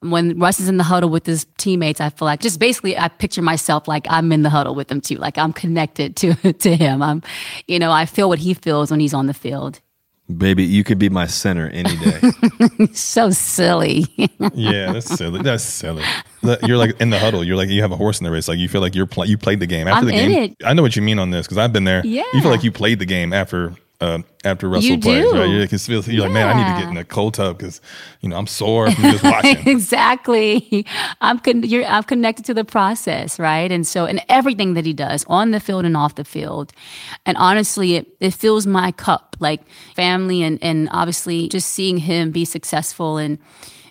When 0.01 0.37
Russ 0.37 0.59
is 0.59 0.67
in 0.67 0.75
the 0.75 0.83
huddle 0.83 1.09
with 1.09 1.25
his 1.25 1.47
teammates, 1.57 2.01
I 2.01 2.09
feel 2.09 2.25
like 2.25 2.41
just 2.41 2.59
basically 2.59 2.97
I 2.97 3.07
picture 3.07 3.41
myself 3.41 3.87
like 3.87 4.05
I'm 4.09 4.33
in 4.33 4.43
the 4.43 4.49
huddle 4.49 4.75
with 4.75 4.89
them 4.89 4.99
too. 4.99 5.15
Like 5.15 5.37
I'm 5.37 5.53
connected 5.53 6.17
to 6.17 6.33
to 6.53 6.75
him. 6.75 7.01
I'm, 7.01 7.23
you 7.67 7.79
know, 7.79 7.91
I 7.91 8.05
feel 8.05 8.27
what 8.27 8.39
he 8.39 8.53
feels 8.53 8.91
when 8.91 8.99
he's 8.99 9.13
on 9.13 9.27
the 9.27 9.33
field. 9.33 9.79
Baby, 10.37 10.63
you 10.63 10.85
could 10.85 10.99
be 10.99 11.09
my 11.09 11.27
center 11.27 11.69
any 11.69 11.97
day. 11.97 12.87
so 12.93 13.29
silly. 13.29 14.07
yeah, 14.53 14.93
that's 14.93 15.13
silly. 15.13 15.41
That's 15.41 15.63
silly. 15.63 16.03
You're 16.63 16.77
like 16.77 16.99
in 17.01 17.09
the 17.09 17.19
huddle. 17.19 17.43
You're 17.43 17.57
like 17.57 17.69
you 17.69 17.81
have 17.81 17.91
a 17.91 17.97
horse 17.97 18.19
in 18.19 18.23
the 18.23 18.31
race. 18.31 18.47
Like 18.47 18.57
you 18.57 18.69
feel 18.69 18.79
like 18.79 18.95
you're 18.95 19.05
play, 19.05 19.27
you 19.27 19.37
played 19.37 19.59
the 19.59 19.67
game 19.67 19.87
after 19.87 19.99
I'm 19.99 20.05
the 20.05 20.11
game. 20.13 20.31
in 20.31 20.43
it. 20.43 20.55
I 20.63 20.73
know 20.73 20.81
what 20.81 20.95
you 20.95 21.01
mean 21.01 21.19
on 21.19 21.31
this 21.31 21.45
because 21.45 21.57
I've 21.57 21.73
been 21.73 21.83
there. 21.83 22.05
Yeah. 22.05 22.23
You 22.33 22.41
feel 22.41 22.51
like 22.51 22.63
you 22.63 22.71
played 22.71 22.99
the 22.99 23.05
game 23.05 23.33
after 23.33 23.73
uh, 24.01 24.19
after 24.43 24.67
Russell 24.67 24.91
You 24.91 24.99
plays. 24.99 25.23
do. 25.23 25.31
Right? 25.31 25.49
You're, 25.49 25.61
like, 25.61 26.07
you're 26.07 26.21
like, 26.23 26.31
man, 26.31 26.47
I 26.47 26.53
need 26.53 26.75
to 26.75 26.81
get 26.81 26.91
in 26.91 26.97
a 26.97 27.05
cold 27.05 27.35
tub 27.35 27.57
because 27.57 27.79
you 28.21 28.29
know 28.29 28.37
I'm 28.37 28.47
sore 28.47 28.91
from 28.91 29.03
just 29.11 29.23
watching. 29.23 29.57
exactly. 29.67 30.85
I'm 31.21 31.39
con- 31.39 31.63
you're, 31.63 31.85
I'm 31.85 32.03
connected 32.03 32.45
to 32.45 32.53
the 32.53 32.65
process, 32.65 33.39
right? 33.39 33.71
And 33.71 33.87
so, 33.87 34.05
and 34.05 34.21
everything 34.27 34.73
that 34.73 34.85
he 34.85 34.93
does 34.93 35.25
on 35.27 35.51
the 35.51 35.59
field 35.59 35.85
and 35.85 35.95
off 35.95 36.15
the 36.15 36.25
field. 36.25 36.73
And 37.25 37.37
honestly, 37.37 37.95
it, 37.95 38.07
it 38.19 38.33
fills 38.33 38.67
my 38.67 38.91
cup, 38.91 39.37
like 39.39 39.61
family 39.95 40.43
and 40.43 40.59
and 40.61 40.89
obviously 40.91 41.47
just 41.47 41.69
seeing 41.69 41.97
him 41.97 42.31
be 42.31 42.45
successful 42.45 43.17
and 43.17 43.37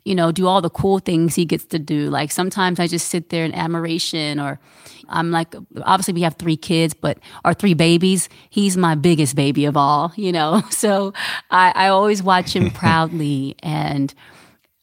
you 0.05 0.15
know 0.15 0.33
do 0.33 0.47
all 0.47 0.61
the 0.61 0.71
cool 0.71 0.99
things 0.99 1.35
he 1.35 1.45
gets 1.45 1.65
to 1.67 1.79
do. 1.79 2.11
Like 2.11 2.31
sometimes 2.31 2.81
I 2.81 2.87
just 2.87 3.09
sit 3.09 3.31
there 3.31 3.45
in 3.45 3.55
admiration 3.55 4.41
or. 4.41 4.61
I'm 5.09 5.31
like, 5.31 5.55
obviously, 5.83 6.15
we 6.15 6.23
have 6.23 6.37
three 6.37 6.57
kids, 6.57 6.95
but 6.95 7.19
our 7.45 7.53
three 7.53 7.75
babies, 7.75 8.31
he's 8.49 8.79
my 8.79 8.95
biggest 8.95 9.37
baby 9.37 9.67
of 9.67 9.77
all, 9.77 10.13
you 10.17 10.33
know? 10.33 10.63
So 10.71 11.13
I, 11.51 11.73
I 11.75 11.89
always 11.89 12.23
watch 12.23 12.57
him 12.57 12.71
proudly 12.83 13.57
and 13.63 14.15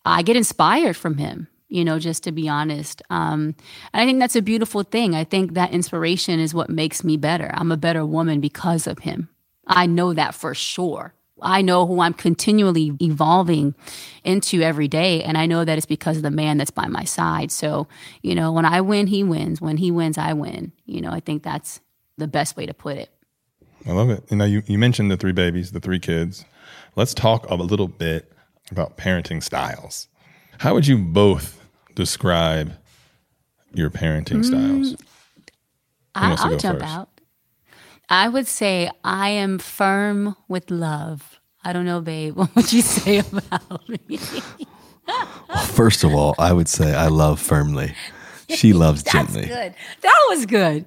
I 0.05 0.21
get 0.21 0.35
inspired 0.35 0.95
from 0.95 1.17
him, 1.17 1.47
you 1.67 1.83
know, 1.83 1.99
just 1.99 2.23
to 2.23 2.31
be 2.31 2.47
honest. 2.47 3.01
Um, 3.09 3.55
and 3.93 4.01
I 4.01 4.05
think 4.05 4.19
that's 4.19 4.35
a 4.35 4.41
beautiful 4.41 4.83
thing. 4.83 5.15
I 5.15 5.23
think 5.23 5.53
that 5.53 5.71
inspiration 5.71 6.39
is 6.39 6.53
what 6.53 6.69
makes 6.69 7.03
me 7.03 7.17
better. 7.17 7.51
I'm 7.53 7.71
a 7.71 7.77
better 7.77 8.05
woman 8.05 8.39
because 8.39 8.87
of 8.87 8.99
him. 8.99 9.29
I 9.67 9.85
know 9.85 10.13
that 10.13 10.35
for 10.35 10.55
sure. 10.55 11.13
I 11.41 11.61
know 11.61 11.85
who 11.85 12.01
I'm 12.01 12.13
continually 12.13 12.93
evolving 13.01 13.75
into 14.23 14.61
every 14.61 14.87
day. 14.87 15.23
And 15.23 15.37
I 15.37 15.45
know 15.45 15.65
that 15.65 15.77
it's 15.77 15.85
because 15.85 16.17
of 16.17 16.23
the 16.23 16.31
man 16.31 16.57
that's 16.57 16.71
by 16.71 16.87
my 16.87 17.03
side. 17.03 17.51
So, 17.51 17.87
you 18.21 18.35
know, 18.35 18.51
when 18.51 18.65
I 18.65 18.81
win, 18.81 19.07
he 19.07 19.23
wins. 19.23 19.61
When 19.61 19.77
he 19.77 19.91
wins, 19.91 20.17
I 20.17 20.33
win. 20.33 20.71
You 20.85 21.01
know, 21.01 21.11
I 21.11 21.19
think 21.19 21.43
that's 21.43 21.81
the 22.17 22.27
best 22.27 22.57
way 22.57 22.65
to 22.65 22.73
put 22.73 22.97
it. 22.97 23.09
I 23.85 23.91
love 23.91 24.09
it. 24.09 24.23
You 24.29 24.37
know, 24.37 24.45
you, 24.45 24.63
you 24.65 24.77
mentioned 24.77 25.09
the 25.09 25.17
three 25.17 25.31
babies, 25.31 25.71
the 25.71 25.79
three 25.79 25.99
kids. 25.99 26.45
Let's 26.95 27.13
talk 27.13 27.49
a 27.49 27.55
little 27.55 27.87
bit 27.87 28.31
about 28.71 28.97
parenting 28.97 29.41
styles. 29.41 30.07
How 30.59 30.73
would 30.73 30.85
you 30.85 30.97
both 30.97 31.65
describe 31.95 32.73
your 33.73 33.89
parenting 33.89 34.43
mm, 34.43 34.45
styles? 34.45 34.95
I, 36.15 36.35
I'll 36.37 36.57
jump 36.57 36.79
first? 36.79 36.91
out. 36.91 37.08
I 38.09 38.27
would 38.27 38.47
say 38.47 38.89
I 39.03 39.29
am 39.29 39.59
firm 39.59 40.35
with 40.47 40.71
love. 40.71 41.39
I 41.63 41.73
don't 41.73 41.85
know, 41.85 42.01
babe. 42.01 42.35
What 42.37 42.55
would 42.55 42.73
you 42.73 42.81
say 42.81 43.19
about 43.19 43.87
me? 43.89 43.99
First 45.73 46.03
of 46.03 46.13
all, 46.13 46.35
I 46.37 46.53
would 46.53 46.67
say 46.67 46.93
I 46.93 47.07
love 47.07 47.39
firmly. 47.39 47.93
She 48.49 48.73
loves 48.73 49.03
That's 49.03 49.13
gently. 49.33 49.45
good. 49.47 49.73
That 50.01 50.25
was 50.29 50.45
good. 50.45 50.85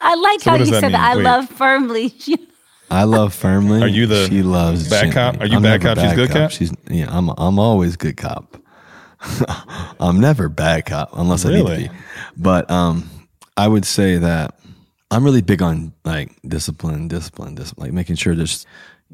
I 0.00 0.14
like 0.14 0.40
So 0.40 0.50
how 0.50 0.56
what 0.56 0.66
you 0.66 0.66
does 0.66 0.70
that 0.72 0.80
said 0.80 0.92
that. 0.94 1.12
I? 1.12 1.16
Wait. 1.16 1.22
love 1.24 1.48
firmly. 1.50 2.14
I 2.90 3.04
love 3.04 3.32
firmly. 3.34 3.82
Are 3.82 3.88
you 3.88 4.06
the 4.06 4.26
she 4.28 4.42
loves 4.42 4.88
bad 4.90 5.12
cop? 5.12 5.40
Are 5.40 5.46
you 5.46 5.56
I'm 5.56 5.62
bad 5.62 5.82
never 5.82 5.94
cop, 5.94 6.04
she's 6.04 6.14
good 6.16 6.30
cop? 6.30 6.50
She's 6.50 6.72
yeah. 6.88 7.06
I'm 7.08 7.28
I'm 7.38 7.58
always 7.58 7.96
good 7.96 8.16
cop. 8.16 8.56
I'm 10.00 10.18
never 10.18 10.48
bad 10.48 10.86
cop 10.86 11.10
unless 11.12 11.44
I 11.44 11.50
need 11.52 11.66
to 11.66 11.76
be. 11.76 11.90
But 12.36 12.68
um, 12.70 13.08
I 13.56 13.68
would 13.68 13.84
say 13.84 14.16
that 14.18 14.58
I'm 15.10 15.24
really 15.24 15.42
big 15.42 15.60
on 15.62 15.92
like 16.04 16.30
discipline, 16.46 17.08
discipline, 17.08 17.54
discipline, 17.54 17.86
like 17.88 17.92
making 17.94 18.16
sure 18.16 18.34
there's 18.36 18.64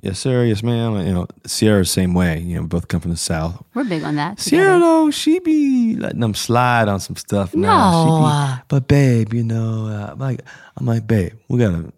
yes 0.03 0.19
sir, 0.19 0.45
yes 0.45 0.63
ma'am. 0.63 1.07
You 1.07 1.15
know, 1.15 1.27
Ciara's 1.47 1.91
same 1.91 2.13
way. 2.13 2.39
You 2.41 2.57
know, 2.57 2.63
we 2.63 2.67
both 2.69 2.89
come 2.89 3.01
from 3.01 3.13
the 3.13 3.17
south. 3.17 3.63
We're 3.75 3.85
big 3.85 4.03
on 4.03 4.17
that. 4.17 4.39
Ciara 4.39 4.65
together. 4.75 4.81
though, 4.81 5.11
she 5.11 5.39
be 5.39 5.97
letting 5.97 6.21
them 6.21 6.35
slide 6.35 6.89
on 6.89 7.01
some 7.01 7.17
stuff 7.17 7.55
now. 7.55 8.03
She 8.03 8.11
No. 8.11 8.17
be, 8.19 8.63
but 8.69 8.89
babe, 8.89 9.33
you 9.33 9.43
know, 9.43 9.87
uh, 9.87 10.11
I'm 10.13 10.19
like 10.19 10.43
I'm 10.77 10.85
like, 10.87 11.07
babe, 11.07 11.33
we 11.49 11.59
gotta 11.59 11.91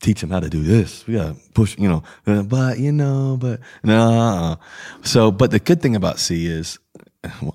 teach 0.00 0.20
them 0.20 0.30
how 0.30 0.40
to 0.40 0.50
do 0.50 0.62
this. 0.64 1.06
We 1.06 1.14
gotta 1.14 1.36
push, 1.54 1.78
you 1.78 1.88
know. 1.88 2.02
uh, 2.26 2.42
But 2.42 2.78
you 2.80 2.90
know, 2.90 3.36
but 3.40 3.60
no. 3.84 4.58
So, 5.02 5.30
but 5.30 5.52
the 5.52 5.60
good 5.60 5.80
thing 5.80 5.94
about 5.94 6.18
C 6.18 6.46
is 6.46 6.78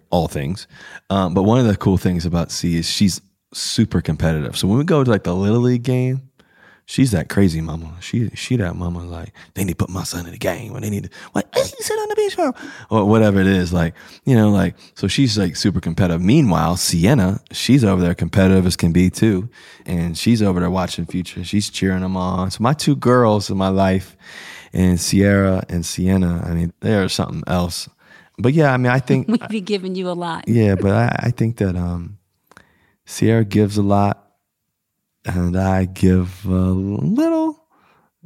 all 0.09 0.27
things. 0.29 0.65
Um, 1.09 1.33
but 1.33 1.43
one 1.43 1.59
of 1.59 1.67
the 1.67 1.75
cool 1.75 1.97
things 1.97 2.25
about 2.25 2.51
C 2.51 2.77
is 2.77 2.89
she's 2.89 3.21
super 3.53 4.01
competitive. 4.01 4.57
So 4.57 4.67
when 4.67 4.77
we 4.77 4.83
go 4.83 5.03
to 5.03 5.09
like 5.09 5.23
the 5.23 5.35
little 5.35 5.61
league 5.61 5.83
game, 5.83 6.29
She's 6.89 7.11
that 7.11 7.29
crazy 7.29 7.61
mama. 7.61 7.93
She 7.99 8.31
she 8.31 8.55
that 8.55 8.75
mama 8.75 9.03
like 9.05 9.31
they 9.53 9.63
need 9.63 9.73
to 9.73 9.75
put 9.75 9.91
my 9.91 10.01
son 10.01 10.25
in 10.25 10.31
the 10.31 10.39
game 10.39 10.75
or 10.75 10.81
they 10.81 10.89
need 10.89 11.03
to 11.03 11.09
what 11.33 11.47
he 11.53 11.61
sit 11.61 11.93
on 11.99 12.09
the 12.09 12.15
bench 12.15 12.33
for 12.33 12.51
or 12.89 13.05
whatever 13.05 13.39
it 13.39 13.45
is 13.45 13.71
like 13.71 13.93
you 14.25 14.35
know 14.35 14.49
like 14.49 14.73
so 14.95 15.07
she's 15.07 15.37
like 15.37 15.55
super 15.55 15.79
competitive. 15.79 16.19
Meanwhile, 16.19 16.77
Sienna 16.77 17.41
she's 17.51 17.83
over 17.83 18.01
there 18.01 18.15
competitive 18.15 18.65
as 18.65 18.75
can 18.75 18.91
be 18.91 19.11
too, 19.11 19.49
and 19.85 20.17
she's 20.17 20.41
over 20.41 20.59
there 20.59 20.71
watching 20.71 21.05
Future. 21.05 21.43
She's 21.43 21.69
cheering 21.69 22.01
them 22.01 22.17
on. 22.17 22.49
So 22.49 22.63
my 22.63 22.73
two 22.73 22.95
girls 22.95 23.51
in 23.51 23.57
my 23.57 23.69
life, 23.69 24.17
and 24.73 24.99
Ciara 24.99 25.63
and 25.69 25.85
Sienna. 25.85 26.41
I 26.43 26.55
mean 26.55 26.73
they 26.79 26.95
are 26.95 27.07
something 27.07 27.43
else. 27.45 27.87
But 28.39 28.53
yeah, 28.53 28.73
I 28.73 28.77
mean 28.77 28.91
I 28.91 28.97
think 28.97 29.27
We'd 29.31 29.47
be 29.47 29.61
giving 29.61 29.93
you 29.93 30.09
a 30.09 30.17
lot. 30.17 30.47
yeah, 30.47 30.73
but 30.73 30.91
I, 30.91 31.15
I 31.25 31.29
think 31.29 31.57
that 31.57 31.75
um, 31.75 32.17
Ciara 33.09 33.43
gives 33.43 33.77
a 33.77 33.81
lot, 33.81 34.33
and 35.25 35.57
I 35.57 35.85
give 35.85 36.45
a 36.45 36.49
little, 36.49 37.65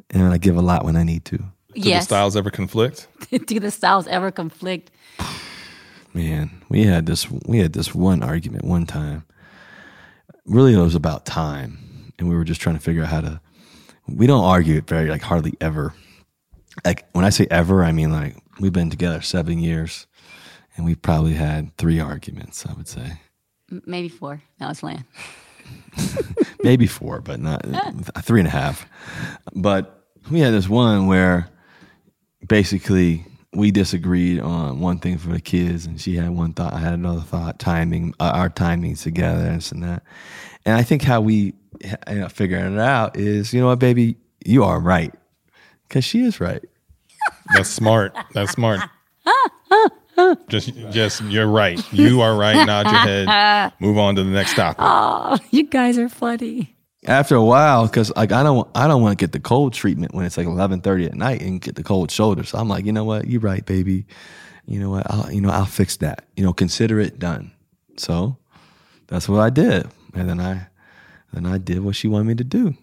and 0.09 0.33
I 0.33 0.37
give 0.37 0.57
a 0.57 0.61
lot 0.61 0.83
when 0.83 0.97
I 0.97 1.03
need 1.03 1.23
to. 1.25 1.37
Do 1.37 1.45
yes. 1.73 2.03
the 2.03 2.07
styles 2.07 2.35
ever 2.35 2.51
conflict? 2.51 3.07
Do 3.45 3.59
the 3.59 3.71
styles 3.71 4.07
ever 4.07 4.29
conflict? 4.29 4.91
Man, 6.13 6.61
we 6.69 6.83
had 6.83 7.05
this 7.05 7.27
we 7.47 7.59
had 7.59 7.73
this 7.73 7.95
one 7.95 8.21
argument 8.21 8.65
one 8.65 8.85
time. 8.85 9.25
Really, 10.45 10.73
it 10.73 10.77
was 10.77 10.95
about 10.95 11.25
time, 11.25 12.11
and 12.19 12.29
we 12.29 12.35
were 12.35 12.43
just 12.43 12.61
trying 12.61 12.75
to 12.75 12.81
figure 12.81 13.03
out 13.03 13.09
how 13.09 13.21
to. 13.21 13.41
We 14.07 14.27
don't 14.27 14.43
argue 14.43 14.77
it 14.77 14.87
very 14.87 15.09
like 15.09 15.21
hardly 15.21 15.53
ever. 15.61 15.93
Like 16.85 17.05
when 17.13 17.25
I 17.25 17.29
say 17.29 17.47
ever, 17.49 17.83
I 17.83 17.93
mean 17.93 18.11
like 18.11 18.35
we've 18.59 18.73
been 18.73 18.89
together 18.89 19.21
seven 19.21 19.59
years, 19.59 20.05
and 20.75 20.85
we've 20.85 21.01
probably 21.01 21.33
had 21.33 21.75
three 21.77 21.99
arguments. 21.99 22.65
I 22.67 22.73
would 22.73 22.87
say. 22.87 23.19
M- 23.73 23.81
Maybe 23.87 24.07
four. 24.09 24.41
No, 24.61 24.69
it's 24.69 24.83
land. 24.83 25.03
maybe 26.63 26.85
four, 26.85 27.21
but 27.21 27.39
not 27.39 27.65
three 28.23 28.39
and 28.39 28.47
a 28.47 28.51
half. 28.51 28.85
But 29.55 30.05
we 30.29 30.39
had 30.41 30.53
this 30.53 30.69
one 30.69 31.07
where 31.07 31.49
basically 32.47 33.25
we 33.53 33.71
disagreed 33.71 34.39
on 34.39 34.79
one 34.79 34.99
thing 34.99 35.17
for 35.17 35.29
the 35.29 35.41
kids, 35.41 35.85
and 35.85 35.99
she 35.99 36.15
had 36.15 36.29
one 36.29 36.53
thought, 36.53 36.73
I 36.73 36.79
had 36.79 36.93
another 36.93 37.21
thought, 37.21 37.57
timing, 37.59 38.13
uh, 38.19 38.31
our 38.35 38.49
timings 38.49 39.01
together, 39.01 39.41
and 39.45 39.57
this 39.57 39.71
and 39.71 39.83
that. 39.83 40.03
And 40.65 40.75
I 40.75 40.83
think 40.83 41.01
how 41.01 41.21
we 41.21 41.53
you 41.81 42.15
know, 42.15 42.29
figuring 42.29 42.75
it 42.75 42.79
out 42.79 43.17
is, 43.17 43.53
you 43.53 43.61
know 43.61 43.67
what, 43.67 43.79
baby, 43.79 44.17
you 44.45 44.63
are 44.63 44.79
right. 44.79 45.13
Because 45.87 46.03
she 46.05 46.21
is 46.23 46.39
right. 46.39 46.63
That's 47.53 47.69
smart. 47.69 48.15
That's 48.33 48.51
smart. 48.51 48.81
just, 50.47 50.73
just 50.91 51.21
you're 51.23 51.47
right. 51.47 51.81
You 51.93 52.21
are 52.21 52.35
right. 52.35 52.65
Nod 52.65 52.85
your 52.85 52.95
head. 52.95 53.73
Move 53.79 53.97
on 53.97 54.15
to 54.15 54.23
the 54.23 54.29
next 54.29 54.55
topic. 54.55 54.77
Oh, 54.79 55.37
you 55.51 55.63
guys 55.63 55.97
are 55.97 56.09
funny. 56.09 56.75
After 57.05 57.35
a 57.35 57.43
while, 57.43 57.85
because 57.85 58.15
like 58.15 58.31
I 58.31 58.43
don't, 58.43 58.67
I 58.75 58.87
don't 58.87 59.01
want 59.01 59.17
to 59.17 59.21
get 59.21 59.33
the 59.33 59.39
cold 59.39 59.73
treatment 59.73 60.13
when 60.13 60.25
it's 60.25 60.37
like 60.37 60.47
eleven 60.47 60.79
thirty 60.81 61.05
at 61.05 61.15
night 61.15 61.41
and 61.41 61.59
get 61.59 61.75
the 61.75 61.83
cold 61.83 62.11
shoulder. 62.11 62.43
So 62.43 62.57
I'm 62.57 62.69
like, 62.69 62.85
you 62.85 62.93
know 62.93 63.03
what, 63.03 63.27
you're 63.27 63.41
right, 63.41 63.65
baby. 63.65 64.05
You 64.65 64.79
know 64.79 64.89
what, 64.89 65.11
I'll, 65.11 65.29
you 65.31 65.41
know, 65.41 65.49
I'll 65.49 65.65
fix 65.65 65.97
that. 65.97 66.25
You 66.37 66.45
know, 66.45 66.53
consider 66.53 66.99
it 67.01 67.19
done. 67.19 67.51
So 67.97 68.37
that's 69.07 69.27
what 69.27 69.41
I 69.41 69.49
did, 69.49 69.87
and 70.13 70.29
then 70.29 70.39
I, 70.39 70.67
then 71.33 71.45
I 71.45 71.57
did 71.57 71.79
what 71.83 71.97
she 71.97 72.07
wanted 72.07 72.25
me 72.25 72.35
to 72.35 72.43
do. 72.45 72.73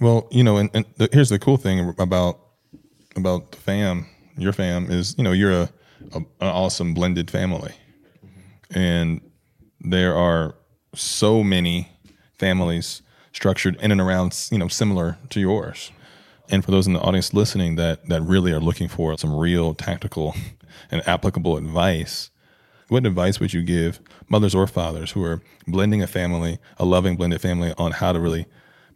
Well, 0.00 0.26
you 0.30 0.42
know, 0.42 0.56
and, 0.56 0.70
and 0.72 0.86
the, 0.96 1.10
here's 1.12 1.28
the 1.28 1.38
cool 1.38 1.58
thing 1.58 1.94
about 1.98 2.40
about 3.16 3.52
the 3.52 3.58
fam, 3.58 4.06
your 4.36 4.52
fam 4.52 4.90
is, 4.90 5.14
you 5.16 5.24
know, 5.24 5.32
you're 5.32 5.52
a, 5.52 5.70
a 6.12 6.18
an 6.18 6.26
awesome 6.40 6.94
blended 6.94 7.30
family, 7.30 7.74
and 8.70 9.20
there 9.80 10.14
are 10.16 10.54
so 10.94 11.42
many 11.42 11.88
families 12.32 13.02
structured 13.32 13.76
in 13.80 13.90
and 13.90 14.00
around, 14.00 14.48
you 14.50 14.58
know, 14.58 14.68
similar 14.68 15.18
to 15.30 15.40
yours. 15.40 15.90
And 16.50 16.64
for 16.64 16.70
those 16.70 16.86
in 16.86 16.92
the 16.92 17.00
audience 17.00 17.32
listening 17.32 17.76
that 17.76 18.08
that 18.08 18.22
really 18.22 18.52
are 18.52 18.60
looking 18.60 18.88
for 18.88 19.16
some 19.18 19.34
real 19.34 19.74
tactical 19.74 20.34
and 20.90 21.06
applicable 21.08 21.56
advice, 21.56 22.30
what 22.88 23.06
advice 23.06 23.40
would 23.40 23.52
you 23.52 23.62
give 23.62 24.00
mothers 24.28 24.54
or 24.54 24.66
fathers 24.66 25.12
who 25.12 25.24
are 25.24 25.40
blending 25.66 26.02
a 26.02 26.06
family, 26.06 26.58
a 26.78 26.84
loving 26.84 27.16
blended 27.16 27.40
family, 27.40 27.72
on 27.78 27.92
how 27.92 28.12
to 28.12 28.20
really 28.20 28.46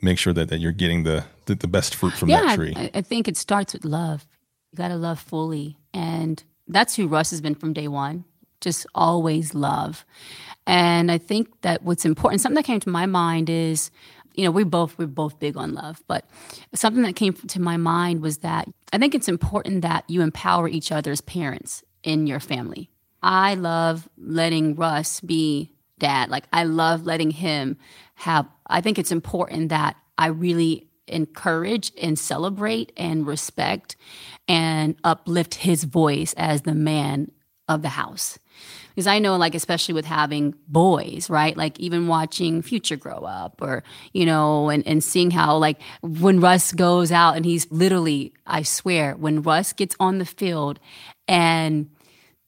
make 0.00 0.18
sure 0.18 0.32
that, 0.32 0.48
that 0.48 0.58
you're 0.58 0.72
getting 0.72 1.04
the, 1.04 1.24
the, 1.46 1.54
the 1.54 1.66
best 1.66 1.94
fruit 1.94 2.12
from 2.12 2.28
yeah, 2.28 2.42
that 2.42 2.56
tree? 2.56 2.72
I, 2.76 2.90
I 2.94 3.00
think 3.02 3.28
it 3.28 3.36
starts 3.36 3.72
with 3.72 3.84
love. 3.84 4.26
You 4.72 4.76
got 4.76 4.88
to 4.88 4.96
love 4.96 5.18
fully. 5.18 5.78
And 5.94 6.42
that's 6.68 6.94
who 6.96 7.06
Russ 7.08 7.30
has 7.30 7.40
been 7.40 7.54
from 7.54 7.72
day 7.72 7.88
one, 7.88 8.24
just 8.60 8.86
always 8.94 9.54
love. 9.54 10.04
And 10.66 11.10
I 11.10 11.18
think 11.18 11.62
that 11.62 11.82
what's 11.82 12.04
important, 12.04 12.40
something 12.40 12.56
that 12.56 12.64
came 12.64 12.80
to 12.80 12.90
my 12.90 13.06
mind 13.06 13.48
is, 13.48 13.90
you 14.34 14.44
know, 14.44 14.50
we 14.50 14.62
both 14.64 14.96
we're 14.98 15.06
both 15.06 15.40
big 15.40 15.56
on 15.56 15.74
love, 15.74 16.02
but 16.06 16.24
something 16.74 17.02
that 17.02 17.16
came 17.16 17.32
to 17.32 17.60
my 17.60 17.76
mind 17.76 18.22
was 18.22 18.38
that 18.38 18.68
I 18.92 18.98
think 18.98 19.14
it's 19.14 19.28
important 19.28 19.82
that 19.82 20.04
you 20.08 20.20
empower 20.20 20.68
each 20.68 20.92
other 20.92 21.10
as 21.10 21.20
parents 21.20 21.82
in 22.04 22.26
your 22.26 22.38
family. 22.38 22.90
I 23.22 23.54
love 23.54 24.08
letting 24.16 24.76
Russ 24.76 25.20
be 25.20 25.72
dad. 25.98 26.30
Like 26.30 26.44
I 26.52 26.64
love 26.64 27.04
letting 27.04 27.32
him 27.32 27.76
have 28.14 28.46
I 28.66 28.80
think 28.80 28.98
it's 28.98 29.10
important 29.10 29.70
that 29.70 29.96
I 30.16 30.28
really 30.28 30.87
encourage 31.08 31.92
and 32.00 32.18
celebrate 32.18 32.92
and 32.96 33.26
respect 33.26 33.96
and 34.46 34.96
uplift 35.04 35.56
his 35.56 35.84
voice 35.84 36.34
as 36.36 36.62
the 36.62 36.74
man 36.74 37.30
of 37.68 37.82
the 37.82 37.90
house. 37.90 38.38
Because 38.90 39.06
I 39.06 39.20
know, 39.20 39.36
like, 39.36 39.54
especially 39.54 39.94
with 39.94 40.06
having 40.06 40.54
boys, 40.66 41.30
right? 41.30 41.56
Like, 41.56 41.78
even 41.78 42.08
watching 42.08 42.62
Future 42.62 42.96
grow 42.96 43.18
up, 43.18 43.62
or, 43.62 43.84
you 44.12 44.26
know, 44.26 44.70
and, 44.70 44.84
and 44.88 45.04
seeing 45.04 45.30
how, 45.30 45.56
like, 45.56 45.80
when 46.02 46.40
Russ 46.40 46.72
goes 46.72 47.12
out 47.12 47.36
and 47.36 47.44
he's 47.44 47.70
literally, 47.70 48.32
I 48.46 48.62
swear, 48.62 49.14
when 49.14 49.42
Russ 49.42 49.72
gets 49.72 49.94
on 50.00 50.18
the 50.18 50.24
field 50.24 50.80
and 51.28 51.88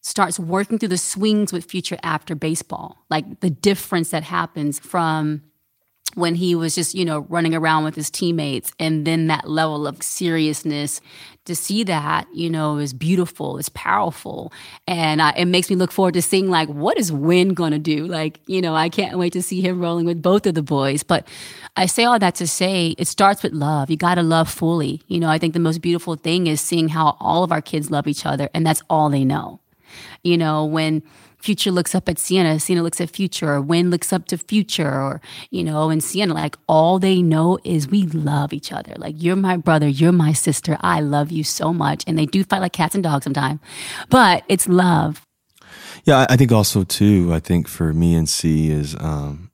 starts 0.00 0.40
working 0.40 0.78
through 0.78 0.88
the 0.88 0.98
swings 0.98 1.52
with 1.52 1.64
Future 1.64 1.98
after 2.02 2.34
baseball, 2.34 2.96
like 3.10 3.40
the 3.40 3.50
difference 3.50 4.10
that 4.10 4.25
happens 4.25 4.80
from 4.80 5.42
when 6.14 6.34
he 6.34 6.54
was 6.54 6.75
just, 6.75 6.94
you 6.94 7.04
know, 7.04 7.20
running 7.28 7.54
around 7.54 7.84
with 7.84 7.94
his 7.94 8.10
teammates 8.10 8.73
and 8.78 9.06
then 9.06 9.28
that 9.28 9.49
level 9.49 9.86
of 9.86 10.02
seriousness 10.02 11.00
to 11.46 11.54
see 11.54 11.84
that, 11.84 12.26
you 12.34 12.50
know, 12.50 12.78
is 12.78 12.92
beautiful, 12.92 13.58
is 13.58 13.68
powerful. 13.70 14.52
And 14.86 15.23
I, 15.23 15.30
it 15.32 15.46
makes 15.46 15.70
me 15.70 15.76
look 15.76 15.90
forward 15.90 16.14
to 16.14 16.23
seeing 16.23 16.50
like, 16.50 16.68
what 16.68 16.99
is 16.99 17.10
Win 17.10 17.54
going 17.54 17.73
to 17.73 17.78
do? 17.78 18.06
Like, 18.06 18.40
you 18.46 18.60
know, 18.60 18.75
I 18.75 18.88
can't 18.88 19.18
wait 19.18 19.32
to 19.32 19.42
see 19.42 19.60
him 19.60 19.80
rolling 19.80 20.04
with 20.04 20.20
both 20.23 20.46
of 20.46 20.54
the 20.54 20.62
boys. 20.62 21.02
But 21.02 21.26
I 21.76 21.86
say 21.86 22.04
all 22.04 22.18
that 22.18 22.34
to 22.36 22.46
say 22.46 22.94
it 22.99 23.08
starts 23.08 23.42
with 23.42 23.52
love. 23.52 23.90
You 23.90 23.96
got 23.96 24.16
to 24.16 24.23
love 24.23 24.50
fully. 24.50 25.02
You 25.08 25.18
know, 25.18 25.28
I 25.28 25.38
think 25.38 25.54
the 25.54 25.60
most 25.60 25.80
beautiful 25.80 26.16
thing 26.16 26.46
is 26.46 26.60
seeing 26.60 26.88
how 26.88 27.16
all 27.20 27.42
of 27.42 27.52
our 27.52 27.62
kids 27.62 27.90
love 27.90 28.06
each 28.06 28.26
other 28.26 28.50
and 28.52 28.66
that's 28.66 28.82
all 28.90 29.08
they 29.08 29.25
know. 29.25 29.60
You 30.23 30.36
know, 30.36 30.66
when 30.66 31.02
Future 31.40 31.70
looks 31.70 31.94
up 31.94 32.08
at 32.08 32.18
Sienna, 32.18 32.60
Sienna 32.60 32.82
looks 32.82 33.00
at 33.00 33.10
Future, 33.10 33.50
or 33.54 33.60
Win 33.60 33.90
looks 33.90 34.12
up 34.12 34.26
to 34.26 34.38
Future, 34.38 34.90
or, 34.90 35.20
you 35.50 35.64
know, 35.64 35.90
and 35.90 36.02
Sienna, 36.04 36.34
like 36.34 36.56
all 36.68 36.98
they 36.98 37.22
know 37.22 37.58
is 37.64 37.88
we 37.88 38.02
love 38.02 38.52
each 38.52 38.72
other. 38.72 38.94
Like, 38.96 39.14
you're 39.18 39.36
my 39.36 39.56
brother, 39.56 39.88
you're 39.88 40.12
my 40.12 40.32
sister, 40.32 40.76
I 40.80 41.00
love 41.00 41.30
you 41.32 41.44
so 41.44 41.72
much. 41.72 42.04
And 42.06 42.18
they 42.18 42.26
do 42.26 42.44
fight 42.44 42.60
like 42.60 42.72
cats 42.72 42.94
and 42.94 43.02
dogs 43.02 43.24
sometimes, 43.24 43.60
but 44.08 44.44
it's 44.48 44.68
love. 44.68 45.22
Yeah, 46.04 46.26
I 46.28 46.36
think 46.36 46.52
also, 46.52 46.84
too, 46.84 47.32
I 47.32 47.40
think 47.40 47.68
for 47.68 47.92
me 47.92 48.14
and 48.14 48.28
C 48.28 48.70
is, 48.70 48.96
um, 49.00 49.50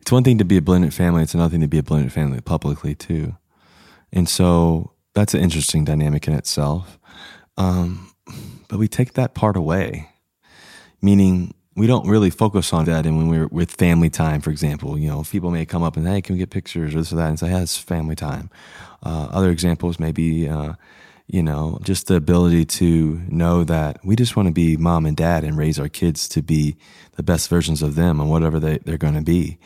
it's 0.00 0.12
one 0.12 0.24
thing 0.24 0.38
to 0.38 0.44
be 0.44 0.56
a 0.56 0.62
blended 0.62 0.94
family, 0.94 1.22
it's 1.22 1.34
another 1.34 1.50
thing 1.50 1.60
to 1.60 1.68
be 1.68 1.78
a 1.78 1.82
blended 1.82 2.12
family 2.12 2.40
publicly, 2.40 2.94
too. 2.94 3.36
And 4.12 4.28
so 4.28 4.92
that's 5.14 5.34
an 5.34 5.40
interesting 5.40 5.84
dynamic 5.84 6.26
in 6.26 6.34
itself. 6.34 6.98
Um, 7.56 8.14
but 8.68 8.78
we 8.78 8.88
take 8.88 9.14
that 9.14 9.34
part 9.34 9.56
away 9.56 10.08
meaning 11.00 11.54
we 11.78 11.86
don't 11.86 12.08
really 12.08 12.30
focus 12.30 12.72
on 12.72 12.84
that. 12.86 13.06
And 13.06 13.16
when 13.16 13.28
we're 13.28 13.46
with 13.46 13.70
family 13.70 14.10
time, 14.10 14.40
for 14.40 14.50
example, 14.50 14.98
you 14.98 15.08
know, 15.08 15.22
people 15.22 15.50
may 15.50 15.64
come 15.64 15.82
up 15.84 15.96
and, 15.96 16.06
hey, 16.06 16.20
can 16.20 16.34
we 16.34 16.40
get 16.40 16.50
pictures 16.50 16.94
or 16.94 16.98
this 16.98 17.12
or 17.12 17.16
that? 17.16 17.28
And 17.28 17.38
say, 17.38 17.50
yeah, 17.50 17.62
it's 17.62 17.76
family 17.76 18.16
time. 18.16 18.50
Uh, 19.02 19.28
other 19.30 19.50
examples 19.50 20.00
may 20.00 20.10
be, 20.10 20.48
uh, 20.48 20.72
you 21.28 21.42
know, 21.42 21.78
just 21.84 22.08
the 22.08 22.16
ability 22.16 22.64
to 22.64 23.22
know 23.28 23.62
that 23.62 24.04
we 24.04 24.16
just 24.16 24.34
want 24.34 24.48
to 24.48 24.52
be 24.52 24.76
mom 24.76 25.06
and 25.06 25.16
dad 25.16 25.44
and 25.44 25.56
raise 25.56 25.78
our 25.78 25.88
kids 25.88 26.26
to 26.30 26.42
be 26.42 26.76
the 27.14 27.22
best 27.22 27.48
versions 27.48 27.80
of 27.80 27.94
them 27.94 28.18
and 28.18 28.28
whatever 28.28 28.58
they, 28.58 28.78
they're 28.78 28.98
going 28.98 29.14
to 29.14 29.22
be. 29.22 29.58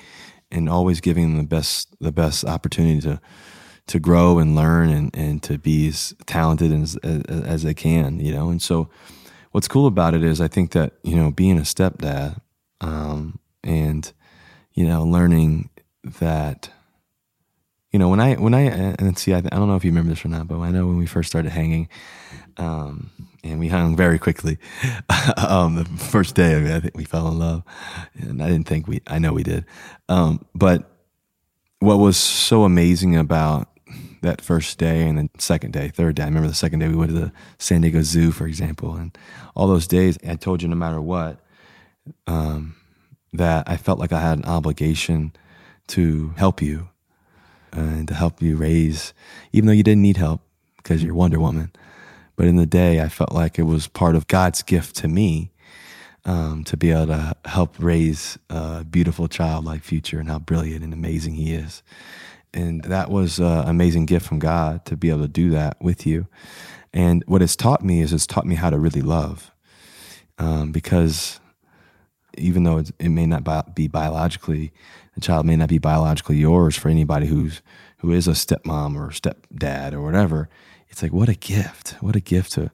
And 0.50 0.68
always 0.68 1.00
giving 1.00 1.30
them 1.30 1.38
the 1.38 1.48
best, 1.48 1.88
the 1.98 2.12
best 2.12 2.44
opportunity 2.44 3.00
to, 3.02 3.20
to 3.86 3.98
grow 3.98 4.38
and 4.38 4.54
learn 4.54 4.90
and, 4.90 5.16
and 5.16 5.42
to 5.44 5.56
be 5.56 5.88
as 5.88 6.14
talented 6.26 6.72
as, 6.72 6.96
as, 6.96 7.22
as 7.26 7.62
they 7.62 7.72
can, 7.72 8.20
you 8.20 8.34
know? 8.34 8.50
And 8.50 8.60
so, 8.60 8.90
what's 9.52 9.68
cool 9.68 9.86
about 9.86 10.14
it 10.14 10.24
is 10.24 10.40
I 10.40 10.48
think 10.48 10.72
that 10.72 10.94
you 11.02 11.16
know 11.16 11.30
being 11.30 11.58
a 11.58 11.62
stepdad 11.62 12.40
um, 12.80 13.38
and 13.62 14.12
you 14.72 14.86
know 14.86 15.04
learning 15.04 15.70
that 16.20 16.70
you 17.92 17.98
know 17.98 18.08
when 18.08 18.20
I 18.20 18.34
when 18.34 18.54
I 18.54 18.62
and 18.62 19.16
see 19.16 19.32
I, 19.32 19.38
I 19.38 19.40
don't 19.40 19.68
know 19.68 19.76
if 19.76 19.84
you 19.84 19.90
remember 19.90 20.10
this 20.10 20.24
or 20.24 20.28
not, 20.28 20.48
but 20.48 20.58
I 20.58 20.70
know 20.70 20.86
when 20.86 20.96
we 20.98 21.06
first 21.06 21.30
started 21.30 21.52
hanging. 21.52 21.88
Um, 22.58 23.10
and 23.44 23.58
we 23.58 23.68
hung 23.68 23.96
very 23.96 24.18
quickly. 24.18 24.58
um, 25.36 25.74
the 25.74 25.84
first 25.84 26.34
day, 26.34 26.54
I, 26.54 26.60
mean, 26.60 26.72
I 26.72 26.80
think 26.80 26.96
we 26.96 27.04
fell 27.04 27.26
in 27.28 27.38
love, 27.38 27.64
and 28.14 28.42
I 28.42 28.48
didn't 28.48 28.68
think 28.68 28.86
we. 28.86 29.00
I 29.06 29.18
know 29.18 29.32
we 29.32 29.42
did, 29.42 29.64
um, 30.08 30.44
but 30.54 30.88
what 31.80 31.98
was 31.98 32.16
so 32.16 32.62
amazing 32.62 33.16
about 33.16 33.68
that 34.22 34.40
first 34.40 34.78
day 34.78 35.06
and 35.06 35.18
then 35.18 35.30
second 35.38 35.72
day, 35.72 35.88
third 35.88 36.16
day. 36.16 36.22
I 36.22 36.26
remember 36.26 36.48
the 36.48 36.54
second 36.54 36.78
day 36.78 36.88
we 36.88 36.96
went 36.96 37.10
to 37.10 37.18
the 37.18 37.32
San 37.58 37.82
Diego 37.82 38.02
Zoo, 38.02 38.32
for 38.32 38.46
example, 38.46 38.94
and 38.94 39.16
all 39.54 39.68
those 39.68 39.86
days. 39.86 40.16
I 40.26 40.36
told 40.36 40.62
you 40.62 40.68
no 40.68 40.76
matter 40.76 41.00
what, 41.00 41.38
um, 42.26 42.76
that 43.32 43.68
I 43.68 43.76
felt 43.76 43.98
like 43.98 44.12
I 44.12 44.20
had 44.20 44.38
an 44.38 44.44
obligation 44.44 45.32
to 45.88 46.32
help 46.36 46.62
you 46.62 46.88
and 47.72 48.06
to 48.08 48.14
help 48.14 48.40
you 48.40 48.56
raise, 48.56 49.12
even 49.52 49.66
though 49.66 49.72
you 49.72 49.82
didn't 49.82 50.02
need 50.02 50.16
help 50.16 50.40
because 50.76 51.02
you're 51.02 51.14
Wonder 51.14 51.40
Woman. 51.40 51.72
But 52.36 52.46
in 52.46 52.56
the 52.56 52.66
day, 52.66 53.00
I 53.00 53.08
felt 53.08 53.32
like 53.32 53.58
it 53.58 53.64
was 53.64 53.88
part 53.88 54.16
of 54.16 54.26
God's 54.26 54.62
gift 54.62 54.96
to 54.96 55.08
me 55.08 55.50
um, 56.24 56.64
to 56.64 56.76
be 56.76 56.90
able 56.90 57.08
to 57.08 57.36
help 57.44 57.74
raise 57.78 58.38
a 58.48 58.84
beautiful 58.84 59.28
child 59.28 59.64
like 59.64 59.82
Future 59.82 60.20
and 60.20 60.28
how 60.28 60.38
brilliant 60.38 60.84
and 60.84 60.92
amazing 60.92 61.34
he 61.34 61.52
is 61.52 61.82
and 62.54 62.82
that 62.84 63.10
was 63.10 63.38
an 63.38 63.68
amazing 63.68 64.06
gift 64.06 64.26
from 64.26 64.38
God 64.38 64.84
to 64.86 64.96
be 64.96 65.10
able 65.10 65.22
to 65.22 65.28
do 65.28 65.50
that 65.50 65.80
with 65.80 66.06
you. 66.06 66.26
And 66.92 67.24
what 67.26 67.42
it's 67.42 67.56
taught 67.56 67.82
me 67.82 68.00
is 68.00 68.12
it's 68.12 68.26
taught 68.26 68.46
me 68.46 68.54
how 68.54 68.70
to 68.70 68.78
really 68.78 69.00
love, 69.00 69.50
um, 70.38 70.72
because 70.72 71.40
even 72.36 72.64
though 72.64 72.78
it 72.78 73.08
may 73.08 73.26
not 73.26 73.74
be 73.74 73.88
biologically, 73.88 74.72
the 75.14 75.20
child 75.20 75.46
may 75.46 75.56
not 75.56 75.68
be 75.68 75.78
biologically 75.78 76.36
yours 76.36 76.76
for 76.76 76.88
anybody 76.88 77.26
who's 77.26 77.62
who 77.98 78.10
is 78.10 78.26
a 78.26 78.32
stepmom 78.32 78.96
or 78.96 79.10
stepdad 79.10 79.92
or 79.92 80.02
whatever. 80.02 80.48
It's 80.88 81.02
like 81.02 81.12
what 81.12 81.28
a 81.28 81.34
gift! 81.34 81.96
What 82.00 82.16
a 82.16 82.20
gift 82.20 82.52
to 82.52 82.70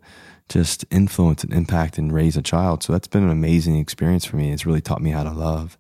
just 0.49 0.85
influence 0.91 1.45
and 1.45 1.53
impact 1.53 1.99
and 1.99 2.12
raise 2.12 2.37
a 2.37 2.43
child. 2.43 2.83
So 2.83 2.93
that's 2.93 3.07
been 3.07 3.23
an 3.23 3.31
amazing 3.31 3.77
experience 3.77 4.25
for 4.25 4.37
me. 4.37 4.51
It's 4.51 4.67
really 4.67 4.81
taught 4.81 5.03
me 5.03 5.11
how 5.11 5.23
to 5.23 5.33
love, 5.33 5.79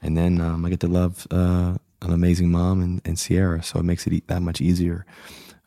and 0.00 0.16
then 0.16 0.40
um, 0.40 0.64
I 0.64 0.70
get 0.70 0.80
to 0.80 0.88
love 0.88 1.26
uh, 1.30 1.78
an 2.02 2.12
amazing 2.12 2.50
mom 2.50 2.80
and, 2.82 3.00
and 3.04 3.18
Ciara, 3.18 3.62
so 3.62 3.78
it 3.78 3.84
makes 3.84 4.06
it 4.06 4.26
that 4.28 4.42
much 4.42 4.60
easier. 4.60 5.06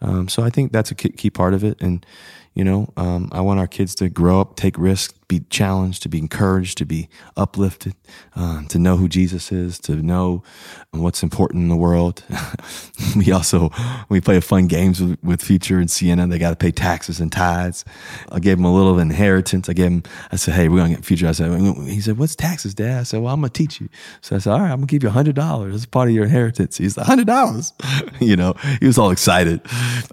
Um, 0.02 0.28
so 0.28 0.44
I 0.44 0.50
think 0.50 0.72
that's 0.72 0.92
a 0.92 0.96
key 0.96 1.30
part 1.30 1.54
of 1.54 1.64
it, 1.64 1.82
and 1.82 2.06
you 2.54 2.64
know, 2.64 2.92
um, 2.98 3.30
I 3.32 3.42
want 3.42 3.60
our 3.60 3.68
kids 3.68 3.96
to 3.96 4.10
grow 4.10 4.42
up, 4.42 4.56
take 4.56 4.78
risks, 4.78 5.14
be 5.40 5.46
challenged, 5.50 6.04
to 6.04 6.10
be 6.10 6.20
encouraged, 6.20 6.78
to 6.78 6.86
be 6.86 7.10
uplifted, 7.36 7.96
uh, 8.36 8.64
to 8.68 8.78
know 8.78 8.98
who 8.98 9.08
Jesus 9.08 9.52
is, 9.52 9.80
to 9.80 9.96
know 9.96 10.44
what's 10.92 11.24
important 11.24 11.64
in 11.64 11.70
the 11.70 11.76
world. 11.76 12.24
we 13.16 13.32
also 13.32 13.72
we 14.10 14.22
play 14.22 14.40
fun 14.40 14.68
games 14.68 15.02
with, 15.02 15.24
with 15.24 15.42
Future 15.42 15.80
and 15.80 15.90
Sienna. 15.90 16.28
They 16.28 16.38
got 16.38 16.52
to 16.52 16.56
pay 16.56 16.72
taxes 16.72 17.20
and 17.20 17.32
tithes. 17.32 17.84
I 18.32 18.40
gave 18.40 18.58
them 18.58 18.66
a 18.66 18.74
little 18.74 19.00
inheritance. 19.00 19.70
I 19.70 19.74
gave 19.74 19.90
them. 19.90 20.04
I 20.32 20.36
said, 20.36 20.54
"Hey, 20.54 20.70
we're 20.70 20.78
gonna 20.78 20.96
get 20.96 21.06
Future." 21.06 21.28
I 21.28 21.32
said, 21.32 21.50
"He 21.88 22.02
said, 22.02 22.18
what's 22.18 22.36
taxes, 22.36 22.74
Dad?" 22.74 23.00
I 23.00 23.04
said, 23.04 23.22
"Well, 23.22 23.34
I'm 23.34 23.42
gonna 23.42 23.50
teach 23.50 23.82
you." 23.82 23.90
So 24.22 24.36
I 24.36 24.40
said, 24.40 24.54
"All 24.54 24.60
right, 24.60 24.72
I'm 24.72 24.78
gonna 24.78 24.94
give 24.94 25.04
you 25.04 25.10
a 25.10 25.18
hundred 25.20 25.36
dollars 25.36 25.76
It's 25.76 25.86
part 25.86 26.10
of 26.10 26.14
your 26.14 26.26
inheritance." 26.26 26.78
He's 26.78 26.98
like, 26.98 27.08
hundred 27.08 27.28
dollars." 27.28 27.74
you 28.20 28.36
know, 28.36 28.54
he 28.80 28.86
was 28.86 28.98
all 28.98 29.10
excited. 29.10 29.62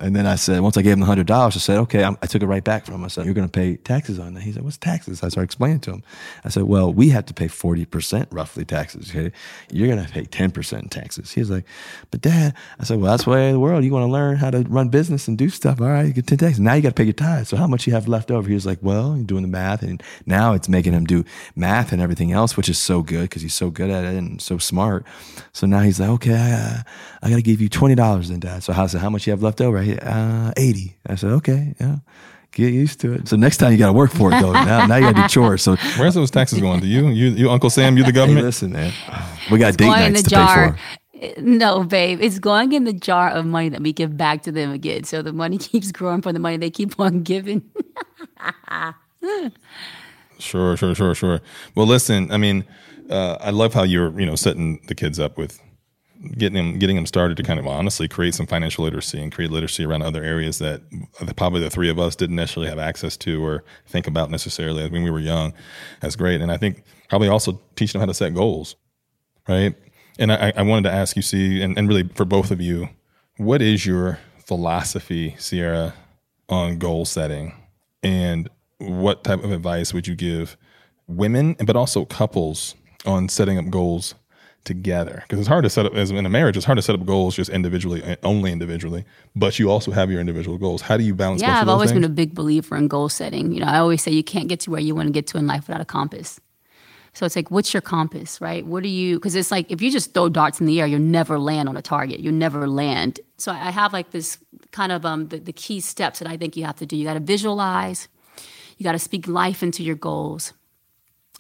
And 0.00 0.16
then 0.16 0.26
I 0.26 0.37
said, 0.37 0.61
once 0.61 0.76
I 0.76 0.83
gave 0.83 0.94
him 0.94 1.00
the 1.00 1.06
hundred 1.06 1.26
dollars, 1.26 1.56
I 1.56 1.61
said, 1.61 1.78
"Okay," 1.80 2.02
I'm, 2.02 2.16
I 2.22 2.26
took 2.26 2.42
it 2.42 2.46
right 2.46 2.64
back 2.64 2.87
from 2.87 2.94
him. 2.94 3.04
I 3.04 3.09
said, 3.09 3.26
"You're 3.26 3.35
gonna 3.35 3.48
pay 3.48 3.76
taxes 3.76 4.18
on 4.18 4.35
that." 4.35 4.42
He 4.42 4.52
said, 4.52 4.62
"What's 4.62 4.78
taxes?" 4.78 5.10
I 5.11 5.29
started 5.29 5.42
explaining 5.42 5.81
to 5.81 5.90
him. 5.92 6.03
I 6.44 6.49
said, 6.49 6.64
"Well, 6.64 6.92
we 6.92 7.11
have 7.11 7.27
to 7.27 7.35
pay 7.35 7.49
forty 7.49 7.85
percent 7.85 8.29
roughly 8.31 8.64
taxes. 8.64 9.11
Okay, 9.11 9.33
you're 9.70 9.88
gonna 9.88 10.09
pay 10.09 10.25
ten 10.25 10.51
percent 10.51 10.90
taxes." 10.90 11.33
He 11.33 11.40
was 11.40 11.51
like, 11.51 11.64
"But 12.11 12.20
Dad," 12.23 12.55
I 12.79 12.85
said, 12.85 13.01
"Well, 13.01 13.11
that's 13.11 13.25
the 13.25 13.31
way 13.31 13.49
of 13.49 13.53
the 13.55 13.61
world. 13.61 13.85
You 13.85 13.92
want 13.92 14.05
to 14.05 14.12
learn 14.12 14.37
how 14.37 14.51
to 14.51 14.61
run 14.68 14.88
business 14.88 15.29
and 15.29 15.37
do 15.37 15.49
stuff. 15.49 15.81
All 15.81 15.88
right, 15.88 16.07
you 16.07 16.12
get 16.12 16.27
ten 16.27 16.38
taxes. 16.38 16.61
Now 16.61 16.75
you 16.75 16.83
got 16.83 16.90
to 16.90 16.94
pay 16.94 17.05
your 17.05 17.12
tithes. 17.12 17.49
So 17.49 17.57
how 17.57 17.66
much 17.66 17.87
you 17.87 17.92
have 17.92 18.09
left 18.09 18.31
over?" 18.31 18.49
He 18.49 18.55
was 18.55 18.66
like, 18.66 18.79
"Well, 18.81 19.16
you're 19.16 19.25
doing 19.25 19.42
the 19.42 19.49
math, 19.49 19.83
and 19.83 20.03
now 20.27 20.53
it's 20.55 20.68
making 20.68 20.92
him 20.92 21.05
do 21.05 21.25
math 21.57 21.92
and 21.92 22.01
everything 22.01 22.33
else, 22.33 22.57
which 22.57 22.68
is 22.68 22.79
so 22.79 23.03
good 23.03 23.23
because 23.23 23.42
he's 23.42 23.55
so 23.55 23.70
good 23.70 23.90
at 23.90 24.05
it 24.05 24.14
and 24.16 24.40
so 24.40 24.59
smart. 24.59 25.05
So 25.53 25.66
now 25.66 25.81
he's 25.81 25.99
like, 26.01 26.11
okay, 26.11 26.35
I, 26.35 26.85
I 27.23 27.31
got 27.31 27.37
to 27.37 27.42
give 27.42 27.61
you 27.61 27.68
twenty 27.68 27.94
dollars 27.94 28.29
then, 28.29 28.40
Dad. 28.40 28.62
So 28.62 28.73
I 28.73 28.87
said, 28.87 29.01
how 29.01 29.11
much 29.11 29.27
you 29.27 29.33
have 29.33 29.42
left 29.42 29.61
over? 29.61 29.79
Uh, 29.79 30.53
Eighty. 30.57 30.96
I 31.07 31.14
said, 31.16 31.31
okay, 31.33 31.75
yeah." 31.81 31.96
Get 32.52 32.72
used 32.72 33.00
to 33.00 33.12
it. 33.12 33.28
So 33.28 33.36
next 33.36 33.58
time 33.58 33.70
you 33.72 33.78
got 33.78 33.86
to 33.86 33.92
work 33.92 34.10
for 34.10 34.32
it 34.32 34.40
though. 34.40 34.52
Now, 34.52 34.86
now 34.86 34.96
you 34.96 35.02
got 35.02 35.16
to 35.16 35.22
do 35.22 35.28
chores. 35.28 35.62
So 35.62 35.76
Where's 35.98 36.14
those 36.14 36.30
taxes 36.32 36.60
going? 36.60 36.80
To 36.80 36.86
you? 36.86 37.08
You, 37.08 37.28
you 37.30 37.50
Uncle 37.50 37.70
Sam? 37.70 37.96
You 37.96 38.02
the 38.02 38.06
hey, 38.10 38.12
government? 38.12 38.44
listen, 38.44 38.72
man, 38.72 38.92
we 39.50 39.58
got 39.58 39.76
date 39.76 39.84
going 39.86 40.02
in 40.02 40.12
nights 40.14 40.24
the 40.24 40.30
to 40.30 40.34
jar. 40.34 40.72
pay 40.72 41.34
for. 41.34 41.40
No, 41.42 41.84
babe, 41.84 42.18
it's 42.22 42.38
going 42.38 42.72
in 42.72 42.84
the 42.84 42.92
jar 42.94 43.28
of 43.30 43.44
money 43.46 43.68
that 43.68 43.82
we 43.82 43.92
give 43.92 44.16
back 44.16 44.42
to 44.44 44.52
them 44.52 44.72
again. 44.72 45.04
So 45.04 45.22
the 45.22 45.32
money 45.32 45.58
keeps 45.68 45.92
growing 45.92 46.22
from 46.22 46.32
the 46.32 46.40
money 46.40 46.56
they 46.56 46.70
keep 46.70 46.98
on 46.98 47.22
giving. 47.22 47.62
Sure, 50.38 50.74
sure, 50.74 50.94
sure, 50.94 51.14
sure. 51.14 51.40
Well, 51.74 51.86
listen, 51.86 52.32
I 52.32 52.38
mean, 52.38 52.64
uh, 53.10 53.36
I 53.40 53.50
love 53.50 53.74
how 53.74 53.82
you're, 53.82 54.18
you 54.18 54.24
know, 54.24 54.36
setting 54.36 54.80
the 54.86 54.94
kids 54.94 55.20
up 55.20 55.36
with 55.36 55.60
getting 56.37 56.54
them, 56.54 56.78
getting 56.78 56.96
them 56.96 57.06
started 57.06 57.37
to 57.37 57.42
kind 57.42 57.59
of 57.59 57.66
honestly 57.66 58.06
create 58.06 58.35
some 58.35 58.46
financial 58.46 58.85
literacy 58.85 59.22
and 59.22 59.33
create 59.33 59.50
literacy 59.50 59.85
around 59.85 60.02
other 60.02 60.22
areas 60.22 60.59
that 60.59 60.83
probably 61.37 61.61
the 61.61 61.70
three 61.70 61.88
of 61.88 61.98
us 61.98 62.14
didn't 62.14 62.37
necessarily 62.37 62.68
have 62.68 62.78
access 62.78 63.16
to 63.16 63.44
or 63.44 63.64
think 63.87 64.06
about 64.06 64.30
necessarily 64.30 64.87
when 64.88 65.02
we 65.02 65.11
were 65.11 65.20
young. 65.20 65.52
That's 66.00 66.16
great, 66.16 66.40
and 66.40 66.52
I 66.52 66.56
think 66.56 66.85
probably 67.09 67.28
also 67.28 67.61
teaching 67.76 67.98
them 67.98 68.06
how 68.09 68.12
to 68.12 68.14
set 68.14 68.35
goals, 68.35 68.76
right? 69.48 69.74
And 70.18 70.33
I, 70.33 70.52
I 70.56 70.62
wanted 70.62 70.88
to 70.88 70.94
ask 70.94 71.16
you, 71.16 71.22
see, 71.22 71.62
and, 71.62 71.78
and 71.78 71.88
really 71.88 72.09
for 72.14 72.24
both 72.24 72.50
of 72.50 72.61
you, 72.61 72.90
what 73.37 73.62
is 73.62 73.87
your 73.87 74.18
philosophy, 74.44 75.37
Ciara, 75.38 75.94
on 76.48 76.78
goal 76.78 77.04
setting, 77.06 77.54
and 78.02 78.50
what 78.78 79.24
type 79.24 79.42
of 79.42 79.52
advice 79.52 79.94
would 79.94 80.06
you 80.06 80.14
give 80.14 80.56
women, 81.06 81.56
but 81.64 81.76
also 81.76 82.04
couples 82.04 82.74
on 83.06 83.28
setting 83.28 83.56
up 83.56 83.70
goals 83.70 84.14
together? 84.64 85.23
Because 85.23 85.38
it's 85.38 85.49
hard 85.49 85.64
to 85.64 85.70
set 85.70 85.87
up 85.87 85.94
as 85.94 86.11
in 86.11 86.27
a 86.27 86.29
marriage. 86.29 86.57
It's 86.57 86.66
hard 86.66 86.79
to 86.79 86.83
set 86.83 86.94
up 86.94 87.05
goals 87.07 87.37
just 87.37 87.51
individually, 87.51 88.16
only 88.23 88.53
individually. 88.53 89.05
But 89.35 89.59
you 89.59 89.70
also 89.70 89.90
have 89.90 90.11
your 90.11 90.20
individual 90.20 90.59
goals. 90.59 90.83
How 90.83 90.96
do 90.96 91.05
you 91.05 91.14
balance? 91.14 91.42
yeah, 91.42 91.61
I've 91.61 91.68
always 91.68 91.90
things? 91.90 92.03
been 92.03 92.11
a 92.11 92.14
big 92.14 92.35
believer 92.35 92.77
in 92.77 92.88
goal 92.88 93.09
setting. 93.09 93.53
You 93.53 93.61
know, 93.61 93.66
I 93.66 93.79
always 93.79 94.03
say 94.03 94.11
you 94.12 94.25
can't 94.25 94.49
get 94.49 94.61
to 94.61 94.70
where 94.70 94.81
you 94.81 94.94
want 94.94 95.07
to 95.09 95.12
get 95.12 95.27
to 95.29 95.38
in 95.38 95.46
life 95.46 95.68
without 95.68 95.81
a 95.81 95.87
compass. 95.87 96.40
So 97.12 97.27
it's 97.27 97.35
like, 97.35 97.51
what's 97.51 97.75
your 97.75 97.81
compass, 97.81 98.40
right? 98.40 98.64
What 98.64 98.83
do 98.83 98.88
you? 98.88 99.16
Because 99.16 99.35
it's 99.35 99.51
like 99.51 99.70
if 99.70 99.83
you 99.83 99.90
just 99.90 100.14
throw 100.14 100.29
darts 100.29 100.61
in 100.61 100.66
the 100.66 100.81
air, 100.81 100.87
you'll 100.87 101.01
never 101.01 101.38
land 101.38 101.68
on 101.68 101.77
a 101.77 101.83
target. 101.83 102.20
You'll 102.20 102.35
never 102.35 102.68
land. 102.68 103.20
So 103.37 103.53
I 103.53 103.70
have 103.70 103.92
like 103.92 104.11
this 104.11 104.38
kind 104.70 104.92
of 104.92 105.05
um, 105.05 105.29
the, 105.29 105.38
the 105.38 105.53
key 105.53 105.81
steps 105.81 106.20
that 106.20 106.29
I 106.29 106.37
think 106.37 106.57
you 106.57 106.64
have 106.64 106.77
to 106.77 106.87
do. 106.87 106.96
You 106.96 107.05
got 107.05 107.14
to 107.14 107.20
visualize. 107.20 108.09
You 108.77 108.85
got 108.85 108.92
to 108.92 108.99
speak 108.99 109.27
life 109.27 109.62
into 109.62 109.83
your 109.83 109.96
goals. 109.96 110.53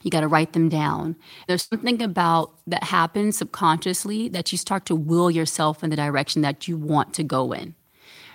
You 0.02 0.10
got 0.10 0.20
to 0.20 0.28
write 0.28 0.52
them 0.54 0.68
down. 0.68 1.16
There's 1.46 1.68
something 1.68 2.02
about 2.02 2.52
that 2.66 2.84
happens 2.84 3.38
subconsciously 3.38 4.28
that 4.30 4.50
you 4.52 4.58
start 4.58 4.86
to 4.86 4.94
will 4.94 5.30
yourself 5.30 5.84
in 5.84 5.90
the 5.90 5.96
direction 5.96 6.42
that 6.42 6.66
you 6.66 6.76
want 6.76 7.12
to 7.14 7.24
go 7.24 7.52
in. 7.52 7.74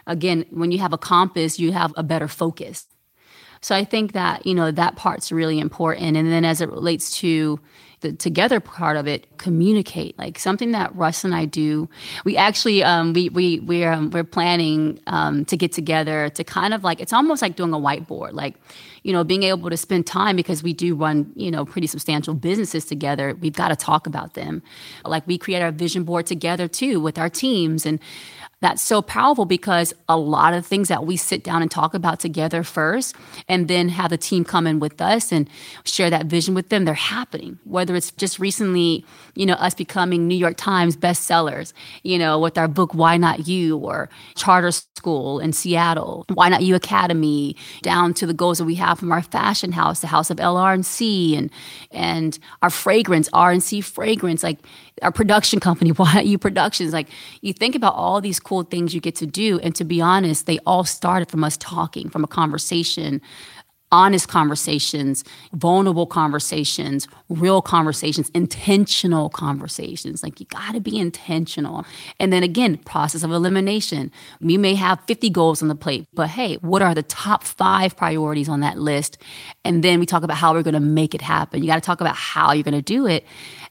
Again, 0.07 0.45
when 0.51 0.71
you 0.71 0.79
have 0.79 0.93
a 0.93 0.97
compass, 0.97 1.57
you 1.57 1.71
have 1.71 1.93
a 1.97 2.03
better 2.03 2.27
focus. 2.27 2.85
So 3.61 3.75
I 3.75 3.83
think 3.83 4.11
that, 4.11 4.45
you 4.45 4.53
know, 4.53 4.69
that 4.69 4.95
part's 4.95 5.31
really 5.31 5.59
important. 5.59 6.15
And 6.17 6.31
then 6.31 6.45
as 6.45 6.61
it 6.61 6.69
relates 6.69 7.17
to 7.19 7.59
the 8.01 8.13
together 8.13 8.59
part 8.59 8.97
of 8.97 9.07
it, 9.07 9.37
communicate. 9.37 10.17
Like 10.17 10.39
something 10.39 10.71
that 10.71 10.95
Russ 10.95 11.23
and 11.23 11.33
I 11.33 11.45
do. 11.45 11.89
We 12.23 12.37
actually 12.37 12.83
um, 12.83 13.13
we 13.13 13.29
we 13.29 13.59
we're 13.59 13.91
um, 13.91 14.11
we're 14.11 14.23
planning 14.23 14.99
um, 15.07 15.45
to 15.45 15.57
get 15.57 15.71
together 15.71 16.29
to 16.29 16.43
kind 16.43 16.73
of 16.73 16.83
like 16.83 16.99
it's 16.99 17.13
almost 17.13 17.41
like 17.41 17.55
doing 17.55 17.73
a 17.73 17.77
whiteboard. 17.77 18.33
Like, 18.33 18.55
you 19.03 19.13
know, 19.13 19.23
being 19.23 19.43
able 19.43 19.69
to 19.69 19.77
spend 19.77 20.07
time 20.07 20.35
because 20.35 20.63
we 20.63 20.73
do 20.73 20.95
run, 20.95 21.31
you 21.35 21.51
know, 21.51 21.65
pretty 21.65 21.87
substantial 21.87 22.33
businesses 22.33 22.85
together. 22.85 23.35
We've 23.39 23.53
got 23.53 23.69
to 23.69 23.75
talk 23.75 24.07
about 24.07 24.33
them. 24.33 24.63
Like 25.03 25.25
we 25.27 25.37
create 25.37 25.61
our 25.61 25.71
vision 25.71 26.03
board 26.03 26.25
together 26.25 26.67
too 26.67 26.99
with 26.99 27.17
our 27.17 27.29
teams 27.29 27.85
and 27.85 27.99
that's 28.65 28.81
so 28.81 28.99
powerful 28.99 29.45
because 29.45 29.93
a 30.09 30.17
lot 30.17 30.51
of 30.55 30.65
things 30.65 30.87
that 30.87 31.05
we 31.05 31.15
sit 31.15 31.43
down 31.43 31.61
and 31.61 31.69
talk 31.69 31.93
about 31.93 32.19
together 32.19 32.63
first 32.63 33.15
and 33.47 33.67
then 33.67 33.89
have 33.89 34.09
the 34.09 34.17
team 34.17 34.43
come 34.43 34.65
in 34.65 34.79
with 34.79 34.99
us 34.99 35.31
and 35.31 35.47
share 35.83 36.09
that 36.09 36.25
vision 36.25 36.55
with 36.55 36.69
them 36.69 36.83
they're 36.83 36.95
happening 36.95 37.59
whether 37.65 37.95
it's 37.95 38.09
just 38.13 38.39
recently 38.39 39.05
you 39.35 39.45
know 39.45 39.53
us 39.53 39.75
becoming 39.75 40.27
new 40.27 40.35
york 40.35 40.57
times 40.57 40.97
bestsellers 40.97 41.73
you 42.01 42.17
know 42.17 42.39
with 42.39 42.57
our 42.57 42.67
book 42.67 42.91
why 42.95 43.17
not 43.17 43.47
you 43.47 43.77
or 43.77 44.09
charter 44.33 44.71
school 44.71 45.39
in 45.39 45.53
seattle 45.53 46.25
why 46.33 46.49
not 46.49 46.63
you 46.63 46.73
academy 46.73 47.55
down 47.83 48.15
to 48.15 48.25
the 48.25 48.33
goals 48.33 48.57
that 48.57 48.65
we 48.65 48.73
have 48.73 48.97
from 48.97 49.11
our 49.11 49.21
fashion 49.21 49.73
house 49.73 49.99
the 49.99 50.07
house 50.07 50.31
of 50.31 50.37
lr&c 50.37 51.35
and 51.35 51.51
and 51.91 52.39
our 52.63 52.71
fragrance 52.71 53.29
r&c 53.31 53.79
fragrance 53.81 54.41
like 54.41 54.57
our 55.01 55.11
production 55.11 55.59
company, 55.59 55.91
Why 55.95 56.13
Not 56.13 56.25
You 56.25 56.37
Productions. 56.37 56.93
Like 56.93 57.07
you 57.41 57.53
think 57.53 57.75
about 57.75 57.95
all 57.95 58.21
these 58.21 58.39
cool 58.39 58.54
things 58.63 58.93
you 58.93 59.01
get 59.01 59.15
to 59.15 59.25
do. 59.25 59.59
And 59.59 59.75
to 59.75 59.83
be 59.83 60.01
honest, 60.01 60.45
they 60.45 60.59
all 60.65 60.83
started 60.83 61.29
from 61.29 61.43
us 61.43 61.57
talking, 61.57 62.09
from 62.09 62.23
a 62.23 62.27
conversation, 62.27 63.21
honest 63.91 64.27
conversations, 64.27 65.23
vulnerable 65.53 66.05
conversations, 66.05 67.07
real 67.29 67.61
conversations, 67.61 68.29
intentional 68.33 69.29
conversations. 69.29 70.23
Like 70.23 70.39
you 70.39 70.45
got 70.47 70.73
to 70.73 70.81
be 70.81 70.97
intentional. 70.97 71.85
And 72.19 72.33
then 72.33 72.43
again, 72.43 72.77
process 72.79 73.23
of 73.23 73.31
elimination. 73.31 74.11
We 74.41 74.57
may 74.57 74.75
have 74.75 74.99
50 75.07 75.29
goals 75.29 75.61
on 75.61 75.67
the 75.67 75.75
plate, 75.75 76.07
but 76.13 76.29
hey, 76.29 76.55
what 76.55 76.81
are 76.81 76.95
the 76.95 77.03
top 77.03 77.43
five 77.43 77.95
priorities 77.95 78.49
on 78.49 78.59
that 78.61 78.77
list? 78.77 79.17
And 79.63 79.83
then 79.83 79.99
we 79.99 80.05
talk 80.05 80.23
about 80.23 80.37
how 80.37 80.53
we're 80.53 80.63
going 80.63 80.73
to 80.73 80.79
make 80.79 81.13
it 81.13 81.21
happen. 81.21 81.61
You 81.61 81.67
got 81.67 81.75
to 81.75 81.81
talk 81.81 82.01
about 82.01 82.15
how 82.15 82.53
you're 82.53 82.63
going 82.63 82.73
to 82.73 82.81
do 82.81 83.07
it. 83.07 83.25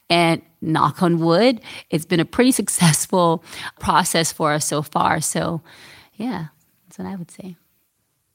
And 0.08 0.42
knock 0.64 1.02
on 1.02 1.18
wood, 1.18 1.60
it's 1.90 2.04
been 2.04 2.20
a 2.20 2.24
pretty 2.24 2.52
successful 2.62 3.44
process 3.78 4.32
for 4.32 4.52
us 4.52 4.66
so 4.66 4.82
far. 4.82 5.20
So, 5.20 5.62
yeah, 6.14 6.46
that's 6.86 6.98
what 6.98 7.08
I 7.08 7.16
would 7.16 7.30
say. 7.30 7.56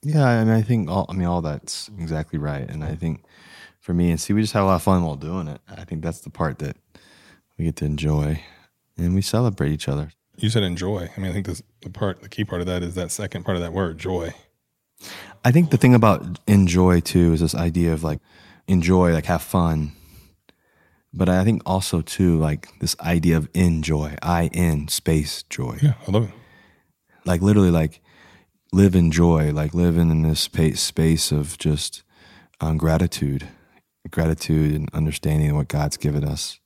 Yeah, 0.02 0.30
and 0.30 0.50
I 0.50 0.62
think 0.62 0.90
all 0.90 1.06
I 1.10 1.14
mean 1.14 1.28
all 1.28 1.42
that's 1.42 1.90
exactly 2.00 2.40
right. 2.40 2.70
And 2.70 2.84
I 2.84 2.96
think 2.96 3.24
for 3.80 3.94
me 3.94 4.12
and 4.12 4.20
C, 4.20 4.34
we 4.34 4.42
just 4.42 4.54
have 4.54 4.64
a 4.64 4.68
lot 4.68 4.76
of 4.76 4.84
fun 4.84 5.04
while 5.04 5.16
doing 5.16 5.48
it. 5.48 5.60
I 5.70 5.84
think 5.84 6.04
that's 6.04 6.22
the 6.22 6.30
part 6.30 6.60
that 6.60 6.78
we 7.58 7.66
get 7.66 7.76
to 7.78 7.86
enjoy, 7.86 8.42
and 8.98 9.14
we 9.14 9.22
celebrate 9.22 9.72
each 9.72 9.90
other. 9.90 10.12
You 10.38 10.50
said 10.50 10.64
enjoy. 10.64 11.10
I 11.16 11.20
mean, 11.20 11.30
I 11.30 11.34
think 11.34 11.48
this, 11.48 11.62
the 11.82 11.90
part, 11.90 12.22
the 12.22 12.30
key 12.30 12.46
part 12.46 12.62
of 12.62 12.68
that 12.68 12.82
is 12.82 12.96
that 12.96 13.12
second 13.12 13.44
part 13.44 13.58
of 13.58 13.64
that 13.64 13.74
word, 13.74 13.98
joy. 13.98 14.34
I 15.44 15.52
think 15.52 15.70
the 15.70 15.78
thing 15.78 15.94
about 15.94 16.40
enjoy 16.48 17.02
too 17.02 17.34
is 17.34 17.42
this 17.42 17.56
idea 17.56 17.92
of 17.92 18.04
like 18.04 18.20
enjoy, 18.68 19.12
like 19.14 19.26
have 19.26 19.42
fun. 19.42 19.92
But 21.14 21.28
I 21.30 21.44
think 21.44 21.62
also 21.66 22.02
too 22.02 22.38
like 22.38 22.68
this 22.80 22.96
idea 23.00 23.38
of 23.38 23.50
enjoy, 23.54 24.16
I 24.22 24.50
in 24.54 24.88
space 24.90 25.44
joy. 25.50 25.80
Yeah, 25.82 25.94
I 26.08 26.12
love 26.12 26.26
it. 26.26 26.32
like 27.26 27.42
literally 27.42 27.72
like 27.72 28.02
live 28.72 28.96
in 28.96 29.12
joy 29.12 29.52
like 29.52 29.74
living 29.74 30.12
in 30.12 30.22
this 30.22 30.40
space 30.40 30.80
space 30.80 31.32
of 31.32 31.58
just 31.58 32.04
um, 32.62 32.78
gratitude 32.78 33.48
gratitude 34.12 34.74
and 34.76 34.90
understanding 34.94 35.56
what 35.56 35.68
god's 35.68 35.98
given 35.98 36.24
us 36.24 36.60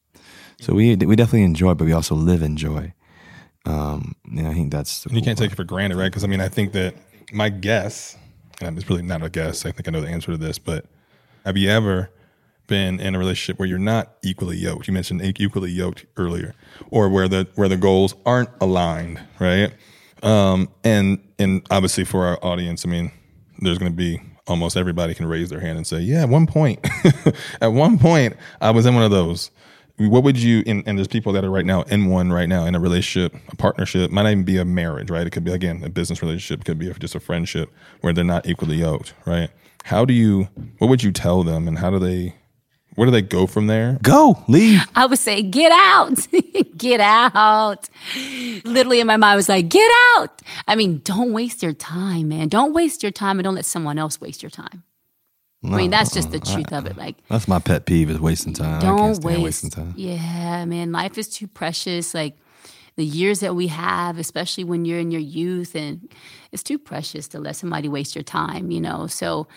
so 0.59 0.73
we 0.73 0.95
we 0.97 1.15
definitely 1.15 1.43
enjoy 1.43 1.73
but 1.73 1.85
we 1.85 1.93
also 1.93 2.13
live 2.15 2.41
in 2.41 2.55
joy 2.57 2.93
um 3.65 4.15
and 4.25 4.47
i 4.47 4.53
think 4.53 4.69
that's 4.71 5.03
the 5.03 5.09
And 5.09 5.17
you 5.17 5.23
can't 5.23 5.37
take 5.37 5.51
it 5.51 5.55
for 5.55 5.63
granted, 5.63 5.97
right? 5.97 6.09
Because 6.11 6.23
I 6.23 6.27
mean, 6.27 6.41
I 6.41 6.49
think 6.49 6.73
that 6.73 6.93
my 7.31 7.49
guess, 7.49 8.17
and 8.61 8.77
it's 8.77 8.89
really 8.89 9.01
not 9.01 9.23
a 9.23 9.29
guess. 9.29 9.65
I 9.65 9.71
think 9.71 9.87
I 9.87 9.91
know 9.91 10.01
the 10.01 10.09
answer 10.09 10.31
to 10.31 10.37
this, 10.37 10.59
but 10.59 10.85
have 11.45 11.55
you 11.57 11.69
ever 11.69 12.09
been 12.67 12.99
in 12.99 13.15
a 13.15 13.19
relationship 13.19 13.59
where 13.59 13.67
you're 13.67 13.77
not 13.77 14.13
equally 14.23 14.57
yoked? 14.57 14.87
You 14.87 14.93
mentioned 14.93 15.21
equally 15.39 15.71
yoked 15.71 16.05
earlier, 16.17 16.55
or 16.89 17.09
where 17.09 17.27
the 17.27 17.47
where 17.55 17.67
the 17.67 17.77
goals 17.77 18.15
aren't 18.25 18.49
aligned, 18.61 19.21
right? 19.39 19.73
Um, 20.23 20.69
and 20.83 21.19
and 21.37 21.65
obviously 21.69 22.05
for 22.05 22.25
our 22.25 22.43
audience, 22.43 22.85
I 22.85 22.89
mean, 22.89 23.11
there's 23.59 23.77
going 23.77 23.91
to 23.91 23.95
be 23.95 24.21
almost 24.47 24.75
everybody 24.77 25.13
can 25.13 25.25
raise 25.25 25.49
their 25.49 25.59
hand 25.59 25.77
and 25.77 25.85
say, 25.85 25.99
"Yeah, 25.99 26.23
at 26.23 26.29
one 26.29 26.47
point, 26.47 26.85
at 27.61 27.67
one 27.67 27.99
point, 27.99 28.35
I 28.61 28.71
was 28.71 28.85
in 28.85 28.95
one 28.95 29.03
of 29.03 29.11
those." 29.11 29.51
What 29.97 30.23
would 30.23 30.37
you? 30.37 30.63
And, 30.65 30.83
and 30.87 30.97
there's 30.97 31.07
people 31.07 31.33
that 31.33 31.43
are 31.43 31.51
right 31.51 31.65
now 31.65 31.83
in 31.83 32.07
one 32.07 32.33
right 32.33 32.49
now 32.49 32.65
in 32.65 32.73
a 32.73 32.79
relationship, 32.79 33.35
a 33.49 33.55
partnership. 33.55 34.09
Might 34.09 34.23
not 34.23 34.31
even 34.31 34.43
be 34.43 34.57
a 34.57 34.65
marriage, 34.65 35.11
right? 35.11 35.25
It 35.25 35.29
could 35.29 35.43
be 35.43 35.51
again 35.51 35.83
a 35.83 35.89
business 35.89 36.21
relationship. 36.21 36.65
Could 36.65 36.79
be 36.79 36.91
just 36.93 37.13
a 37.13 37.19
friendship 37.19 37.69
where 38.01 38.11
they're 38.11 38.23
not 38.23 38.47
equally 38.47 38.77
yoked, 38.77 39.13
right? 39.25 39.49
How 39.83 40.03
do 40.03 40.13
you? 40.13 40.47
What 40.79 40.89
would 40.89 41.03
you 41.03 41.11
tell 41.11 41.43
them, 41.43 41.67
and 41.67 41.77
how 41.77 41.91
do 41.91 41.99
they? 41.99 42.35
Where 42.95 43.05
do 43.05 43.11
they 43.11 43.21
go 43.21 43.47
from 43.47 43.67
there? 43.67 43.97
Go, 44.03 44.43
leave. 44.47 44.81
I 44.95 45.05
would 45.05 45.19
say, 45.19 45.41
get 45.41 45.71
out, 45.71 46.27
get 46.77 46.99
out. 46.99 47.89
Literally 48.63 48.99
in 48.99 49.07
my 49.07 49.17
mind, 49.17 49.33
I 49.33 49.35
was 49.35 49.49
like, 49.49 49.69
get 49.69 49.91
out. 50.15 50.41
I 50.67 50.75
mean, 50.75 51.01
don't 51.03 51.33
waste 51.33 51.63
your 51.63 51.73
time, 51.73 52.29
man. 52.29 52.49
Don't 52.49 52.73
waste 52.73 53.01
your 53.01 53.11
time 53.11 53.39
and 53.39 53.43
don't 53.43 53.55
let 53.55 53.65
someone 53.65 53.97
else 53.97 54.21
waste 54.21 54.43
your 54.43 54.51
time. 54.51 54.83
I 55.65 55.77
mean, 55.77 55.91
that's 55.91 56.13
just 56.13 56.31
the 56.31 56.41
truth 56.41 56.73
of 56.73 56.85
it. 56.87 56.97
Like, 56.97 57.15
That's 57.29 57.47
my 57.47 57.59
pet 57.59 57.85
peeve 57.85 58.09
is 58.09 58.19
wasting 58.19 58.53
time. 58.53 58.79
I 58.79 58.81
can't 58.81 58.97
don't 58.97 59.15
stand 59.15 59.25
waste. 59.25 59.43
wasting 59.43 59.69
time. 59.69 59.93
Yeah, 59.95 60.65
man, 60.65 60.91
life 60.91 61.17
is 61.17 61.29
too 61.29 61.47
precious. 61.47 62.13
Like 62.13 62.35
the 62.97 63.05
years 63.05 63.39
that 63.39 63.55
we 63.55 63.67
have, 63.67 64.19
especially 64.19 64.65
when 64.65 64.83
you're 64.83 64.99
in 64.99 65.09
your 65.09 65.21
youth, 65.21 65.73
and 65.73 66.11
it's 66.51 66.63
too 66.63 66.77
precious 66.77 67.29
to 67.29 67.39
let 67.39 67.55
somebody 67.55 67.87
waste 67.87 68.13
your 68.13 68.23
time. 68.23 68.71
You 68.71 68.81
know. 68.81 69.07
So 69.07 69.47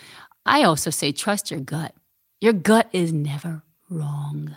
I 0.45 0.63
also 0.63 0.91
say 0.91 1.11
trust 1.11 1.51
your 1.51 1.61
gut. 1.61 1.93
Your 2.41 2.53
gut 2.53 2.89
is 2.93 3.13
never 3.13 3.63
wrong. 3.89 4.57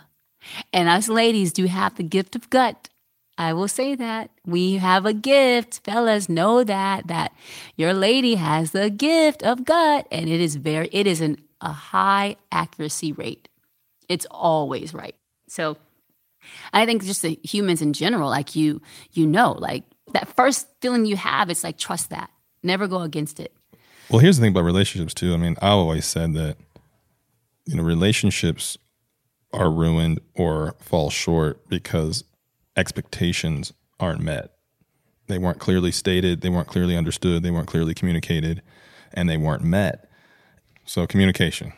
And 0.72 0.88
us 0.88 1.08
ladies 1.08 1.52
do 1.52 1.66
have 1.66 1.96
the 1.96 2.02
gift 2.02 2.36
of 2.36 2.50
gut. 2.50 2.88
I 3.38 3.54
will 3.54 3.68
say 3.68 3.94
that. 3.94 4.30
We 4.44 4.74
have 4.76 5.06
a 5.06 5.14
gift. 5.14 5.80
Fellas, 5.84 6.28
know 6.28 6.62
that 6.62 7.06
that 7.06 7.32
your 7.76 7.94
lady 7.94 8.34
has 8.34 8.72
the 8.72 8.90
gift 8.90 9.42
of 9.42 9.64
gut 9.64 10.06
and 10.10 10.28
it 10.28 10.40
is 10.40 10.56
very 10.56 10.88
it 10.92 11.06
is 11.06 11.20
an, 11.20 11.42
a 11.60 11.72
high 11.72 12.36
accuracy 12.52 13.12
rate. 13.12 13.48
It's 14.08 14.26
always 14.30 14.92
right. 14.92 15.14
So 15.48 15.78
I 16.72 16.84
think 16.84 17.04
just 17.04 17.22
the 17.22 17.38
humans 17.42 17.80
in 17.80 17.92
general, 17.92 18.28
like 18.28 18.56
you, 18.56 18.82
you 19.12 19.26
know, 19.26 19.52
like 19.52 19.84
that 20.12 20.28
first 20.36 20.66
feeling 20.80 21.06
you 21.06 21.16
have, 21.16 21.48
it's 21.48 21.64
like 21.64 21.78
trust 21.78 22.10
that. 22.10 22.30
Never 22.62 22.86
go 22.86 23.00
against 23.00 23.40
it. 23.40 23.54
Well, 24.10 24.18
here's 24.18 24.36
the 24.36 24.42
thing 24.42 24.50
about 24.50 24.64
relationships 24.64 25.14
too. 25.14 25.32
I 25.32 25.36
mean, 25.38 25.56
I 25.62 25.68
always 25.68 26.04
said 26.04 26.34
that 26.34 26.56
you 27.66 27.76
know 27.76 27.82
relationships 27.82 28.76
are 29.52 29.70
ruined 29.70 30.20
or 30.34 30.76
fall 30.78 31.10
short 31.10 31.68
because 31.68 32.24
expectations 32.76 33.72
aren't 33.98 34.20
met. 34.20 34.52
They 35.26 35.38
weren't 35.38 35.58
clearly 35.58 35.92
stated, 35.92 36.40
they 36.40 36.48
weren't 36.48 36.68
clearly 36.68 36.96
understood, 36.96 37.42
they 37.42 37.50
weren't 37.50 37.68
clearly 37.68 37.94
communicated, 37.94 38.62
and 39.12 39.28
they 39.28 39.36
weren't 39.36 39.62
met. 39.62 40.10
So, 40.84 41.06
communication. 41.06 41.72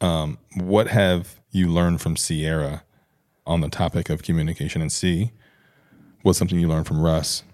Um, 0.00 0.38
what 0.56 0.88
have 0.88 1.40
you 1.50 1.68
learned 1.68 2.00
from 2.00 2.16
Ciara 2.16 2.82
on 3.46 3.60
the 3.60 3.68
topic 3.68 4.10
of 4.10 4.22
communication? 4.22 4.82
And 4.82 4.90
C, 4.90 5.30
what's 6.22 6.38
something 6.38 6.58
you 6.58 6.68
learned 6.68 6.86
from 6.86 7.00
Russ? 7.00 7.44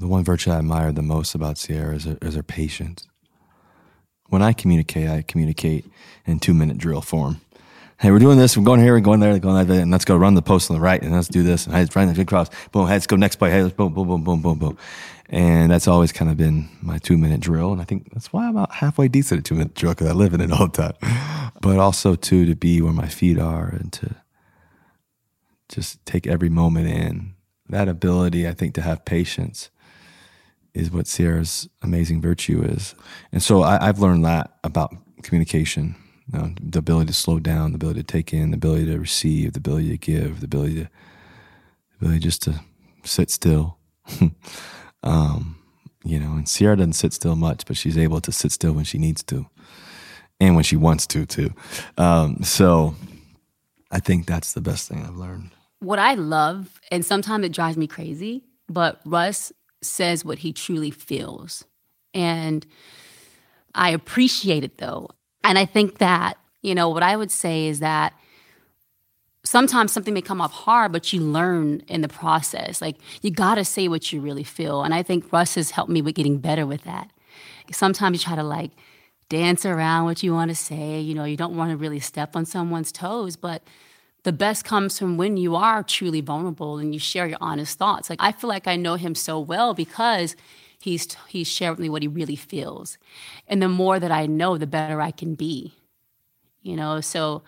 The 0.00 0.08
one 0.08 0.24
virtue 0.24 0.50
I 0.50 0.56
admire 0.56 0.92
the 0.92 1.02
most 1.02 1.34
about 1.34 1.56
Ciara 1.56 1.94
is 1.94 2.04
her, 2.04 2.18
is 2.22 2.34
her 2.34 2.42
patience. 2.42 3.06
When 4.32 4.40
I 4.40 4.54
communicate, 4.54 5.10
I 5.10 5.20
communicate 5.20 5.84
in 6.24 6.38
two 6.38 6.54
minute 6.54 6.78
drill 6.78 7.02
form. 7.02 7.42
Hey, 8.00 8.10
we're 8.10 8.18
doing 8.18 8.38
this. 8.38 8.56
We're 8.56 8.64
going 8.64 8.80
here. 8.80 8.94
We're 8.94 9.00
going 9.00 9.20
there. 9.20 9.30
We're 9.30 9.38
Going 9.40 9.66
there. 9.66 9.82
And 9.82 9.90
let's 9.90 10.06
go 10.06 10.16
run 10.16 10.32
the 10.32 10.40
post 10.40 10.70
on 10.70 10.76
the 10.78 10.80
right. 10.80 11.02
And 11.02 11.12
let's 11.12 11.28
do 11.28 11.42
this. 11.42 11.66
And 11.66 11.74
hey, 11.74 11.82
let's 11.82 11.94
run 11.94 12.10
the 12.10 12.24
cross. 12.24 12.48
Boom. 12.72 12.86
Let's 12.86 13.06
go 13.06 13.16
next 13.16 13.36
play. 13.36 13.50
Hey, 13.50 13.62
let's 13.62 13.74
boom, 13.74 13.92
boom, 13.92 14.08
boom, 14.08 14.24
boom, 14.24 14.40
boom, 14.40 14.58
boom. 14.58 14.78
And 15.28 15.70
that's 15.70 15.86
always 15.86 16.12
kind 16.12 16.30
of 16.30 16.38
been 16.38 16.70
my 16.80 16.96
two 16.96 17.18
minute 17.18 17.40
drill. 17.40 17.72
And 17.72 17.82
I 17.82 17.84
think 17.84 18.10
that's 18.14 18.32
why 18.32 18.46
I'm 18.46 18.56
about 18.56 18.72
halfway 18.72 19.06
decent 19.06 19.40
at 19.40 19.44
two 19.44 19.54
minute 19.54 19.74
drill 19.74 19.92
because 19.92 20.08
I 20.08 20.14
live 20.14 20.32
in 20.32 20.40
it 20.40 20.50
all 20.50 20.66
the 20.66 20.90
time. 20.90 21.52
But 21.60 21.78
also, 21.78 22.14
too, 22.14 22.46
to 22.46 22.56
be 22.56 22.80
where 22.80 22.94
my 22.94 23.08
feet 23.08 23.38
are 23.38 23.68
and 23.68 23.92
to 23.92 24.16
just 25.68 26.04
take 26.06 26.26
every 26.26 26.48
moment 26.48 26.88
in. 26.88 27.34
That 27.68 27.86
ability, 27.86 28.48
I 28.48 28.54
think, 28.54 28.72
to 28.76 28.80
have 28.80 29.04
patience 29.04 29.68
is 30.74 30.90
what 30.90 31.06
Ciara's 31.06 31.68
amazing 31.82 32.20
virtue 32.20 32.62
is. 32.62 32.94
And 33.30 33.42
so 33.42 33.62
I, 33.62 33.88
I've 33.88 33.98
learned 33.98 34.24
that 34.24 34.52
about 34.64 34.94
communication. 35.22 35.96
You 36.32 36.38
know, 36.38 36.54
the 36.62 36.78
ability 36.78 37.08
to 37.08 37.12
slow 37.12 37.38
down, 37.38 37.72
the 37.72 37.76
ability 37.76 38.00
to 38.00 38.06
take 38.06 38.32
in, 38.32 38.52
the 38.52 38.56
ability 38.56 38.86
to 38.86 38.98
receive, 38.98 39.52
the 39.52 39.58
ability 39.58 39.90
to 39.90 39.98
give, 39.98 40.40
the 40.40 40.46
ability 40.46 40.74
to, 40.74 40.88
the 41.90 41.96
ability 42.06 42.20
just 42.20 42.42
to 42.42 42.60
sit 43.04 43.30
still. 43.30 43.76
um, 45.02 45.58
you 46.04 46.18
know, 46.18 46.32
and 46.32 46.46
Ciara 46.46 46.76
doesn't 46.76 46.94
sit 46.94 47.12
still 47.12 47.36
much, 47.36 47.66
but 47.66 47.76
she's 47.76 47.98
able 47.98 48.20
to 48.20 48.32
sit 48.32 48.52
still 48.52 48.72
when 48.72 48.84
she 48.84 48.98
needs 48.98 49.22
to, 49.24 49.46
and 50.40 50.54
when 50.54 50.64
she 50.64 50.76
wants 50.76 51.06
to 51.08 51.26
too. 51.26 51.52
Um, 51.96 52.42
so, 52.42 52.96
I 53.90 54.00
think 54.00 54.26
that's 54.26 54.54
the 54.54 54.60
best 54.60 54.88
thing 54.88 55.04
I've 55.04 55.16
learned. 55.16 55.50
What 55.78 55.98
I 55.98 56.14
love, 56.14 56.80
and 56.90 57.04
sometimes 57.04 57.44
it 57.44 57.52
drives 57.52 57.76
me 57.76 57.86
crazy, 57.86 58.44
but 58.68 59.00
Russ 59.04 59.52
says 59.82 60.24
what 60.24 60.38
he 60.38 60.52
truly 60.52 60.90
feels. 60.90 61.64
And 62.14 62.66
I 63.74 63.90
appreciate 63.90 64.64
it 64.64 64.78
though. 64.78 65.10
And 65.44 65.58
I 65.58 65.64
think 65.64 65.98
that, 65.98 66.38
you 66.62 66.74
know, 66.74 66.88
what 66.88 67.02
I 67.02 67.16
would 67.16 67.30
say 67.30 67.66
is 67.66 67.80
that 67.80 68.14
sometimes 69.44 69.92
something 69.92 70.14
may 70.14 70.22
come 70.22 70.40
off 70.40 70.52
hard, 70.52 70.92
but 70.92 71.12
you 71.12 71.20
learn 71.20 71.82
in 71.88 72.00
the 72.00 72.08
process. 72.08 72.80
Like 72.80 72.96
you 73.22 73.30
got 73.30 73.56
to 73.56 73.64
say 73.64 73.88
what 73.88 74.12
you 74.12 74.20
really 74.20 74.44
feel. 74.44 74.82
And 74.82 74.94
I 74.94 75.02
think 75.02 75.32
Russ 75.32 75.56
has 75.56 75.70
helped 75.70 75.90
me 75.90 76.02
with 76.02 76.14
getting 76.14 76.38
better 76.38 76.66
with 76.66 76.84
that. 76.84 77.10
Sometimes 77.70 78.20
you 78.20 78.24
try 78.24 78.36
to 78.36 78.42
like 78.42 78.70
dance 79.28 79.64
around 79.64 80.04
what 80.04 80.22
you 80.22 80.32
want 80.34 80.50
to 80.50 80.54
say. 80.54 81.00
You 81.00 81.14
know, 81.14 81.24
you 81.24 81.36
don't 81.36 81.56
want 81.56 81.70
to 81.70 81.76
really 81.76 82.00
step 82.00 82.36
on 82.36 82.44
someone's 82.44 82.92
toes, 82.92 83.36
but 83.36 83.62
the 84.24 84.32
best 84.32 84.64
comes 84.64 84.98
from 84.98 85.16
when 85.16 85.36
you 85.36 85.56
are 85.56 85.82
truly 85.82 86.20
vulnerable 86.20 86.78
and 86.78 86.92
you 86.94 87.00
share 87.00 87.26
your 87.26 87.38
honest 87.40 87.78
thoughts. 87.78 88.08
Like 88.08 88.20
I 88.22 88.32
feel 88.32 88.48
like 88.48 88.66
I 88.66 88.76
know 88.76 88.94
him 88.94 89.14
so 89.14 89.38
well 89.40 89.74
because 89.74 90.36
he's 90.80 91.16
he's 91.28 91.48
shared 91.48 91.72
with 91.72 91.80
me 91.80 91.88
what 91.88 92.02
he 92.02 92.08
really 92.08 92.36
feels. 92.36 92.98
And 93.48 93.60
the 93.60 93.68
more 93.68 93.98
that 93.98 94.12
I 94.12 94.26
know, 94.26 94.58
the 94.58 94.66
better 94.66 95.00
I 95.00 95.10
can 95.10 95.34
be. 95.34 95.74
You 96.62 96.76
know, 96.76 97.00
so 97.00 97.42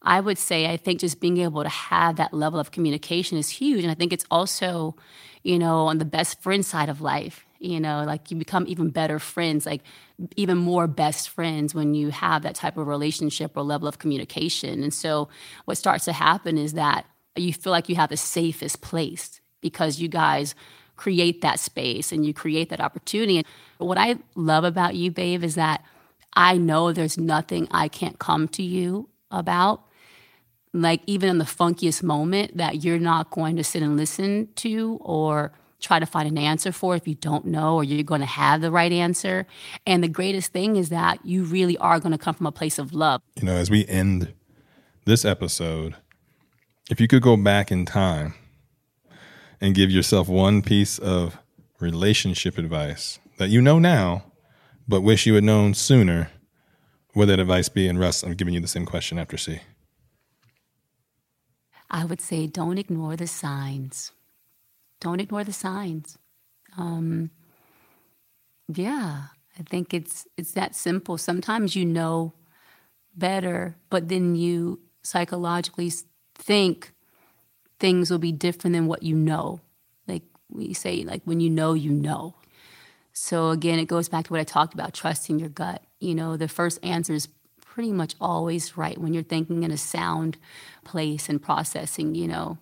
I 0.00 0.20
would 0.20 0.38
say 0.38 0.70
I 0.70 0.76
think 0.76 1.00
just 1.00 1.20
being 1.20 1.38
able 1.38 1.62
to 1.62 1.68
have 1.68 2.16
that 2.16 2.32
level 2.32 2.58
of 2.58 2.70
communication 2.70 3.36
is 3.36 3.50
huge. 3.50 3.82
And 3.82 3.90
I 3.90 3.94
think 3.94 4.12
it's 4.12 4.26
also, 4.30 4.96
you 5.42 5.58
know, 5.58 5.86
on 5.86 5.98
the 5.98 6.04
best 6.04 6.40
friend 6.42 6.64
side 6.64 6.88
of 6.88 7.00
life, 7.00 7.43
you 7.64 7.80
know, 7.80 8.04
like 8.04 8.30
you 8.30 8.36
become 8.36 8.64
even 8.68 8.90
better 8.90 9.18
friends, 9.18 9.66
like 9.66 9.82
even 10.36 10.58
more 10.58 10.86
best 10.86 11.30
friends 11.30 11.74
when 11.74 11.94
you 11.94 12.10
have 12.10 12.42
that 12.42 12.54
type 12.54 12.76
of 12.76 12.86
relationship 12.86 13.56
or 13.56 13.62
level 13.62 13.88
of 13.88 13.98
communication. 13.98 14.82
And 14.82 14.92
so 14.92 15.28
what 15.64 15.76
starts 15.76 16.04
to 16.04 16.12
happen 16.12 16.58
is 16.58 16.74
that 16.74 17.06
you 17.36 17.52
feel 17.52 17.72
like 17.72 17.88
you 17.88 17.96
have 17.96 18.10
the 18.10 18.16
safest 18.16 18.80
place 18.80 19.40
because 19.60 20.00
you 20.00 20.08
guys 20.08 20.54
create 20.96 21.40
that 21.40 21.58
space 21.58 22.12
and 22.12 22.24
you 22.24 22.32
create 22.32 22.68
that 22.68 22.80
opportunity. 22.80 23.38
And 23.38 23.46
what 23.78 23.98
I 23.98 24.16
love 24.34 24.64
about 24.64 24.94
you, 24.94 25.10
babe, 25.10 25.42
is 25.42 25.56
that 25.56 25.84
I 26.34 26.56
know 26.56 26.92
there's 26.92 27.18
nothing 27.18 27.68
I 27.70 27.88
can't 27.88 28.18
come 28.18 28.48
to 28.48 28.62
you 28.62 29.08
about. 29.30 29.82
Like, 30.72 31.02
even 31.06 31.28
in 31.28 31.38
the 31.38 31.44
funkiest 31.44 32.02
moment, 32.02 32.56
that 32.56 32.82
you're 32.82 32.98
not 32.98 33.30
going 33.30 33.56
to 33.56 33.64
sit 33.64 33.82
and 33.82 33.96
listen 33.96 34.48
to 34.56 34.98
or 35.00 35.52
try 35.84 35.98
to 35.98 36.06
find 36.06 36.28
an 36.28 36.38
answer 36.38 36.72
for 36.72 36.96
if 36.96 37.06
you 37.06 37.14
don't 37.14 37.44
know 37.44 37.76
or 37.76 37.84
you're 37.84 38.02
going 38.02 38.20
to 38.20 38.26
have 38.26 38.60
the 38.60 38.70
right 38.70 38.90
answer. 38.92 39.46
And 39.86 40.02
the 40.02 40.08
greatest 40.08 40.52
thing 40.52 40.76
is 40.76 40.88
that 40.88 41.24
you 41.24 41.44
really 41.44 41.76
are 41.78 42.00
going 42.00 42.12
to 42.12 42.18
come 42.18 42.34
from 42.34 42.46
a 42.46 42.52
place 42.52 42.78
of 42.78 42.92
love. 42.92 43.20
You 43.36 43.44
know, 43.44 43.54
as 43.54 43.70
we 43.70 43.86
end 43.86 44.32
this 45.04 45.24
episode, 45.24 45.94
if 46.90 47.00
you 47.00 47.08
could 47.08 47.22
go 47.22 47.36
back 47.36 47.70
in 47.70 47.84
time 47.84 48.34
and 49.60 49.74
give 49.74 49.90
yourself 49.90 50.28
one 50.28 50.62
piece 50.62 50.98
of 50.98 51.38
relationship 51.80 52.58
advice 52.58 53.18
that 53.38 53.50
you 53.50 53.60
know 53.60 53.78
now, 53.78 54.24
but 54.88 55.02
wish 55.02 55.26
you 55.26 55.34
had 55.34 55.44
known 55.44 55.74
sooner, 55.74 56.30
would 57.14 57.28
that 57.28 57.38
advice 57.38 57.68
be? 57.68 57.88
And 57.88 57.98
Russ, 57.98 58.22
I'm 58.22 58.34
giving 58.34 58.54
you 58.54 58.60
the 58.60 58.68
same 58.68 58.86
question 58.86 59.18
after 59.18 59.36
C. 59.36 59.60
I 61.90 62.04
would 62.04 62.20
say 62.20 62.46
don't 62.46 62.78
ignore 62.78 63.16
the 63.16 63.26
signs. 63.26 64.12
Don't 65.04 65.20
ignore 65.20 65.44
the 65.44 65.52
signs. 65.52 66.16
Um, 66.78 67.30
yeah, 68.68 69.24
I 69.58 69.62
think 69.62 69.92
it's 69.92 70.26
it's 70.38 70.52
that 70.52 70.74
simple. 70.74 71.18
Sometimes 71.18 71.76
you 71.76 71.84
know 71.84 72.32
better, 73.14 73.76
but 73.90 74.08
then 74.08 74.34
you 74.34 74.80
psychologically 75.02 75.92
think 76.34 76.92
things 77.78 78.10
will 78.10 78.18
be 78.18 78.32
different 78.32 78.72
than 78.72 78.86
what 78.86 79.02
you 79.02 79.14
know. 79.14 79.60
Like 80.08 80.22
we 80.48 80.72
say, 80.72 81.04
like 81.04 81.20
when 81.24 81.40
you 81.40 81.50
know, 81.50 81.74
you 81.74 81.90
know. 81.90 82.36
So 83.12 83.50
again, 83.50 83.78
it 83.78 83.88
goes 83.88 84.08
back 84.08 84.24
to 84.24 84.32
what 84.32 84.40
I 84.40 84.44
talked 84.44 84.72
about, 84.72 84.94
trusting 84.94 85.38
your 85.38 85.50
gut. 85.50 85.82
You 86.00 86.14
know, 86.14 86.38
the 86.38 86.48
first 86.48 86.78
answer 86.82 87.12
is 87.12 87.28
pretty 87.60 87.92
much 87.92 88.14
always 88.22 88.78
right 88.78 88.96
when 88.96 89.12
you're 89.12 89.22
thinking 89.22 89.64
in 89.64 89.70
a 89.70 89.76
sound 89.76 90.38
place 90.82 91.28
and 91.28 91.42
processing, 91.42 92.14
you 92.14 92.26
know. 92.26 92.56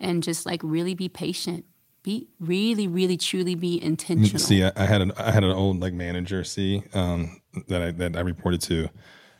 And 0.00 0.22
just 0.22 0.46
like 0.46 0.60
really 0.62 0.94
be 0.94 1.08
patient. 1.08 1.64
Be 2.02 2.28
really, 2.38 2.86
really 2.86 3.16
truly 3.16 3.54
be 3.56 3.82
intentional. 3.82 4.38
See, 4.38 4.62
I, 4.62 4.72
I 4.76 4.86
had 4.86 5.02
an 5.02 5.12
I 5.16 5.32
had 5.32 5.42
an 5.42 5.50
old 5.50 5.80
like 5.80 5.92
manager. 5.92 6.44
See, 6.44 6.82
um, 6.94 7.40
that 7.66 7.82
I 7.82 7.90
that 7.90 8.16
I 8.16 8.20
reported 8.20 8.60
to, 8.62 8.88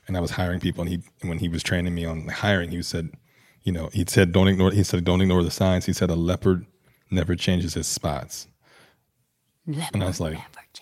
and 0.06 0.16
I 0.16 0.20
was 0.20 0.32
hiring 0.32 0.58
people. 0.58 0.82
And 0.82 0.90
he 0.90 1.02
when 1.26 1.38
he 1.38 1.48
was 1.48 1.62
training 1.62 1.94
me 1.94 2.04
on 2.04 2.26
hiring, 2.28 2.70
he 2.70 2.82
said, 2.82 3.10
you 3.62 3.72
know, 3.72 3.90
he 3.92 4.04
said 4.06 4.32
don't 4.32 4.48
ignore. 4.48 4.72
He 4.72 4.82
said 4.82 5.04
don't 5.04 5.20
ignore 5.20 5.44
the 5.44 5.50
signs. 5.50 5.86
He 5.86 5.92
said 5.92 6.10
a 6.10 6.16
leopard 6.16 6.66
never 7.10 7.36
changes 7.36 7.74
his 7.74 7.86
spots. 7.86 8.48
Leopard 9.66 9.94
And 9.94 10.02
I 10.02 10.06
was 10.06 10.20
like, 10.20 10.38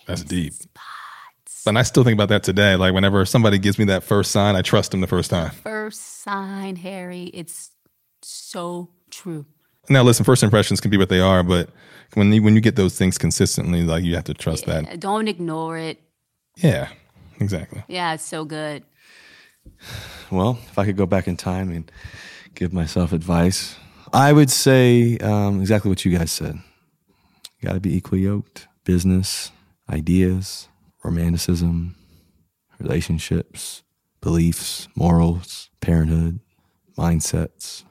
that's 0.07 0.23
deep. 0.23 0.53
spots. 0.53 1.67
And 1.67 1.77
I 1.77 1.83
still 1.83 2.03
think 2.03 2.15
about 2.15 2.29
that 2.29 2.43
today. 2.43 2.75
Like 2.75 2.93
whenever 2.93 3.25
somebody 3.25 3.59
gives 3.59 3.77
me 3.77 3.85
that 3.85 4.03
first 4.03 4.31
sign, 4.31 4.55
I 4.55 4.61
trust 4.61 4.91
them 4.91 5.01
the 5.01 5.07
first 5.07 5.29
time. 5.29 5.51
First 5.51 6.23
sign, 6.23 6.77
Harry. 6.77 7.25
It's 7.25 7.71
so 8.21 8.89
true. 9.11 9.45
Now, 9.89 10.03
listen, 10.03 10.25
first 10.25 10.43
impressions 10.43 10.81
can 10.81 10.91
be 10.91 10.97
what 10.97 11.09
they 11.09 11.19
are, 11.19 11.43
but 11.43 11.69
when 12.13 12.31
you, 12.33 12.43
when 12.43 12.55
you 12.55 12.61
get 12.61 12.75
those 12.75 12.97
things 12.97 13.17
consistently, 13.17 13.83
like 13.83 14.03
you 14.03 14.15
have 14.15 14.25
to 14.25 14.33
trust 14.33 14.65
that. 14.65 14.89
Uh, 14.89 14.95
Don't 14.97 15.27
ignore 15.27 15.77
it. 15.77 16.01
Yeah, 16.57 16.89
exactly. 17.39 17.83
Yeah, 17.87 18.13
it's 18.13 18.23
so 18.25 18.45
good. 18.45 18.83
Well, 20.31 20.59
if 20.69 20.77
I 20.77 20.85
could 20.85 20.97
go 20.97 21.05
back 21.05 21.27
in 21.27 21.37
time 21.37 21.71
and 21.71 21.89
give 22.55 22.73
myself 22.73 23.13
advice, 23.13 23.75
I 24.13 24.33
would 24.33 24.49
say 24.49 25.17
um, 25.19 25.61
exactly 25.61 25.89
what 25.89 26.03
you 26.03 26.17
guys 26.17 26.31
said. 26.31 26.59
You 27.59 27.67
got 27.67 27.73
to 27.73 27.79
be 27.79 27.95
equally 27.95 28.21
yoked. 28.23 28.67
Business, 28.83 29.51
ideas, 29.89 30.67
romanticism, 31.03 31.95
relationships, 32.79 33.83
beliefs, 34.21 34.87
morals, 34.95 35.69
parenthood, 35.81 36.39
mindsets. 36.97 37.83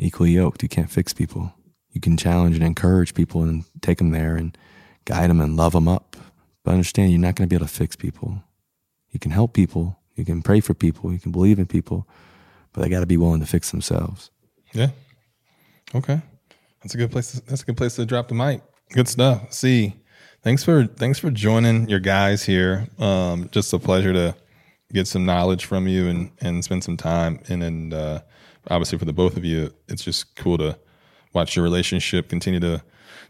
Equally 0.00 0.32
yoked. 0.32 0.62
You 0.62 0.68
can't 0.68 0.90
fix 0.90 1.12
people. 1.12 1.52
You 1.92 2.00
can 2.00 2.16
challenge 2.16 2.56
and 2.56 2.64
encourage 2.64 3.14
people 3.14 3.42
and 3.42 3.64
take 3.82 3.98
them 3.98 4.10
there 4.10 4.36
and 4.36 4.56
guide 5.04 5.28
them 5.28 5.40
and 5.40 5.56
love 5.56 5.72
them 5.72 5.88
up. 5.88 6.16
But 6.64 6.72
understand 6.72 7.10
you're 7.10 7.20
not 7.20 7.34
going 7.34 7.48
to 7.48 7.52
be 7.52 7.56
able 7.56 7.66
to 7.66 7.72
fix 7.72 7.96
people. 7.96 8.42
You 9.10 9.20
can 9.20 9.30
help 9.30 9.52
people. 9.52 9.98
You 10.14 10.24
can 10.24 10.42
pray 10.42 10.60
for 10.60 10.74
people. 10.74 11.12
You 11.12 11.18
can 11.18 11.32
believe 11.32 11.58
in 11.58 11.66
people, 11.66 12.08
but 12.72 12.82
they 12.82 12.88
got 12.88 13.00
to 13.00 13.06
be 13.06 13.16
willing 13.16 13.40
to 13.40 13.46
fix 13.46 13.70
themselves. 13.70 14.30
Yeah. 14.72 14.88
Okay. 15.94 16.20
That's 16.82 16.94
a 16.94 16.98
good 16.98 17.10
place. 17.10 17.32
To, 17.32 17.40
that's 17.46 17.62
a 17.62 17.64
good 17.66 17.76
place 17.76 17.96
to 17.96 18.06
drop 18.06 18.28
the 18.28 18.34
mic. 18.34 18.62
Good 18.92 19.08
stuff. 19.08 19.52
C, 19.52 19.96
thanks 20.42 20.64
for 20.64 20.86
thanks 20.86 21.18
for 21.18 21.30
joining 21.30 21.88
your 21.88 22.00
guys 22.00 22.44
here. 22.44 22.88
Um, 22.98 23.48
just 23.50 23.72
a 23.72 23.78
pleasure 23.78 24.12
to 24.12 24.34
get 24.92 25.06
some 25.06 25.24
knowledge 25.24 25.64
from 25.64 25.86
you 25.86 26.08
and 26.08 26.30
and 26.40 26.64
spend 26.64 26.84
some 26.84 26.96
time. 26.96 27.40
And 27.48 27.62
and 27.62 27.94
uh, 27.94 28.20
obviously 28.68 28.98
for 28.98 29.04
the 29.04 29.12
both 29.12 29.36
of 29.36 29.44
you, 29.44 29.72
it's 29.88 30.04
just 30.04 30.34
cool 30.36 30.58
to 30.58 30.78
watch 31.32 31.56
your 31.56 31.62
relationship 31.62 32.28
continue 32.28 32.60
to 32.60 32.82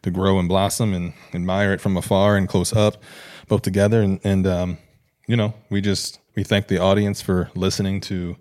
to 0.02 0.10
grow 0.10 0.38
and 0.38 0.48
blossom 0.48 0.94
and 0.94 1.12
admire 1.34 1.74
it 1.74 1.80
from 1.80 1.96
afar 1.96 2.36
and 2.36 2.48
close 2.48 2.72
up, 2.72 3.02
both 3.48 3.62
together. 3.62 4.02
And 4.02 4.20
and 4.24 4.46
um, 4.46 4.78
you 5.26 5.36
know, 5.36 5.54
we 5.68 5.80
just 5.80 6.20
we 6.34 6.42
thank 6.42 6.68
the 6.68 6.78
audience 6.78 7.20
for 7.20 7.50
listening 7.54 8.00
to 8.02 8.36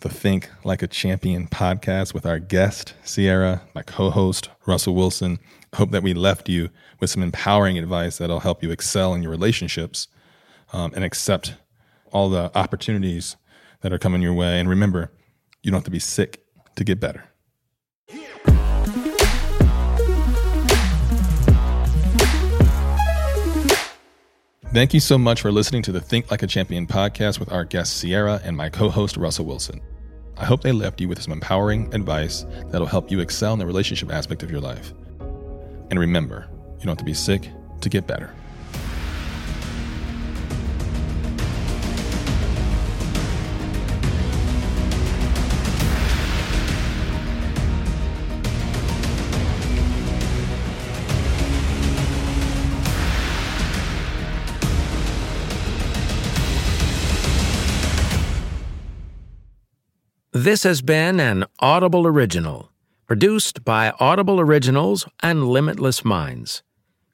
the 0.00 0.08
Think 0.08 0.48
Like 0.64 0.82
a 0.82 0.86
Champion 0.86 1.48
podcast 1.48 2.14
with 2.14 2.24
our 2.24 2.38
guest, 2.38 2.94
Ciara, 3.04 3.62
my 3.74 3.82
co 3.82 4.10
host, 4.10 4.50
Russell 4.66 4.94
Wilson. 4.94 5.38
Hope 5.74 5.90
that 5.90 6.02
we 6.02 6.14
left 6.14 6.48
you 6.48 6.70
with 7.00 7.10
some 7.10 7.22
empowering 7.22 7.76
advice 7.76 8.18
that'll 8.18 8.40
help 8.40 8.62
you 8.62 8.70
excel 8.70 9.14
in 9.14 9.22
your 9.22 9.30
relationships 9.30 10.08
um, 10.72 10.92
and 10.94 11.04
accept 11.04 11.54
all 12.12 12.30
the 12.30 12.50
opportunities 12.54 13.36
that 13.80 13.92
are 13.92 13.98
coming 13.98 14.22
your 14.22 14.32
way. 14.32 14.58
And 14.58 14.68
remember, 14.68 15.10
you 15.68 15.70
don't 15.70 15.80
have 15.80 15.84
to 15.84 15.90
be 15.90 15.98
sick 15.98 16.42
to 16.76 16.82
get 16.82 16.98
better. 16.98 17.24
Thank 24.72 24.94
you 24.94 25.00
so 25.00 25.18
much 25.18 25.42
for 25.42 25.52
listening 25.52 25.82
to 25.82 25.92
the 25.92 26.00
Think 26.00 26.30
Like 26.30 26.42
a 26.42 26.46
Champion 26.46 26.86
podcast 26.86 27.38
with 27.38 27.52
our 27.52 27.64
guest 27.64 28.00
Ciara 28.00 28.40
and 28.44 28.56
my 28.56 28.70
co 28.70 28.88
host 28.88 29.18
Russell 29.18 29.44
Wilson. 29.44 29.82
I 30.38 30.46
hope 30.46 30.62
they 30.62 30.72
left 30.72 31.02
you 31.02 31.08
with 31.08 31.20
some 31.20 31.34
empowering 31.34 31.92
advice 31.94 32.46
that'll 32.68 32.86
help 32.86 33.10
you 33.10 33.20
excel 33.20 33.52
in 33.52 33.58
the 33.58 33.66
relationship 33.66 34.10
aspect 34.10 34.42
of 34.42 34.50
your 34.50 34.60
life. 34.60 34.94
And 35.90 35.98
remember, 35.98 36.48
you 36.78 36.86
don't 36.86 36.92
have 36.92 36.98
to 36.98 37.04
be 37.04 37.12
sick 37.12 37.50
to 37.82 37.90
get 37.90 38.06
better. 38.06 38.32
This 60.40 60.62
has 60.62 60.82
been 60.82 61.18
an 61.18 61.46
Audible 61.58 62.06
Original, 62.06 62.70
produced 63.08 63.64
by 63.64 63.92
Audible 63.98 64.38
Originals 64.38 65.04
and 65.20 65.48
Limitless 65.48 66.04
Minds. 66.04 66.62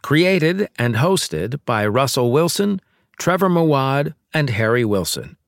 Created 0.03 0.69
and 0.79 0.97
hosted 0.97 1.59
by 1.65 1.87
Russell 1.87 2.33
Wilson, 2.33 2.83
Trevor 3.19 3.49
Moawad, 3.49 4.13
and 4.35 4.51
Harry 4.51 4.85
Wilson. 4.85 5.39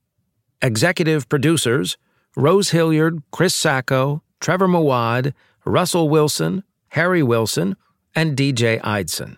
Executive 0.63 1.29
producers 1.29 1.99
Rose 2.35 2.71
Hilliard, 2.71 3.23
Chris 3.31 3.55
Sacco, 3.55 4.23
Trevor 4.41 4.69
Moawad, 4.69 5.35
Russell 5.67 6.09
Wilson, 6.09 6.65
Harry 6.93 7.23
Wilson, 7.23 7.77
and 8.15 8.39
DJ 8.39 8.81
Eidson. 8.81 9.37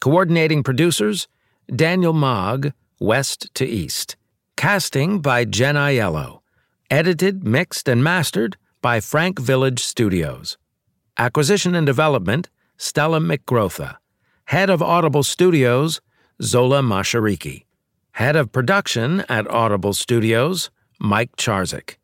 Coordinating 0.00 0.64
producers 0.64 1.28
Daniel 1.72 2.12
Mogg, 2.12 2.72
West 2.98 3.54
to 3.54 3.64
East. 3.64 4.16
Casting 4.56 5.20
by 5.20 5.44
Jen 5.44 5.76
Aiello. 5.76 6.41
Edited, 6.92 7.42
mixed, 7.42 7.88
and 7.88 8.04
mastered 8.04 8.58
by 8.82 9.00
Frank 9.00 9.38
Village 9.38 9.82
Studios. 9.82 10.58
Acquisition 11.16 11.74
and 11.74 11.86
development 11.86 12.50
Stella 12.76 13.18
McGrotha. 13.18 13.96
Head 14.44 14.68
of 14.68 14.82
Audible 14.82 15.22
Studios 15.22 16.02
Zola 16.42 16.82
Mashariki. 16.82 17.64
Head 18.10 18.36
of 18.36 18.52
production 18.52 19.24
at 19.30 19.50
Audible 19.50 19.94
Studios 19.94 20.68
Mike 21.00 21.34
Charzik. 21.36 21.96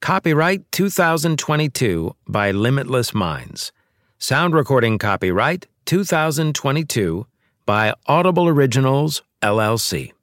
Copyright 0.00 0.64
2022 0.72 2.16
by 2.26 2.50
Limitless 2.50 3.14
Minds. 3.14 3.70
Sound 4.18 4.52
recording 4.52 4.98
copyright 4.98 5.68
2022 5.84 7.24
by 7.66 7.94
Audible 8.08 8.48
Originals, 8.48 9.22
LLC. 9.42 10.13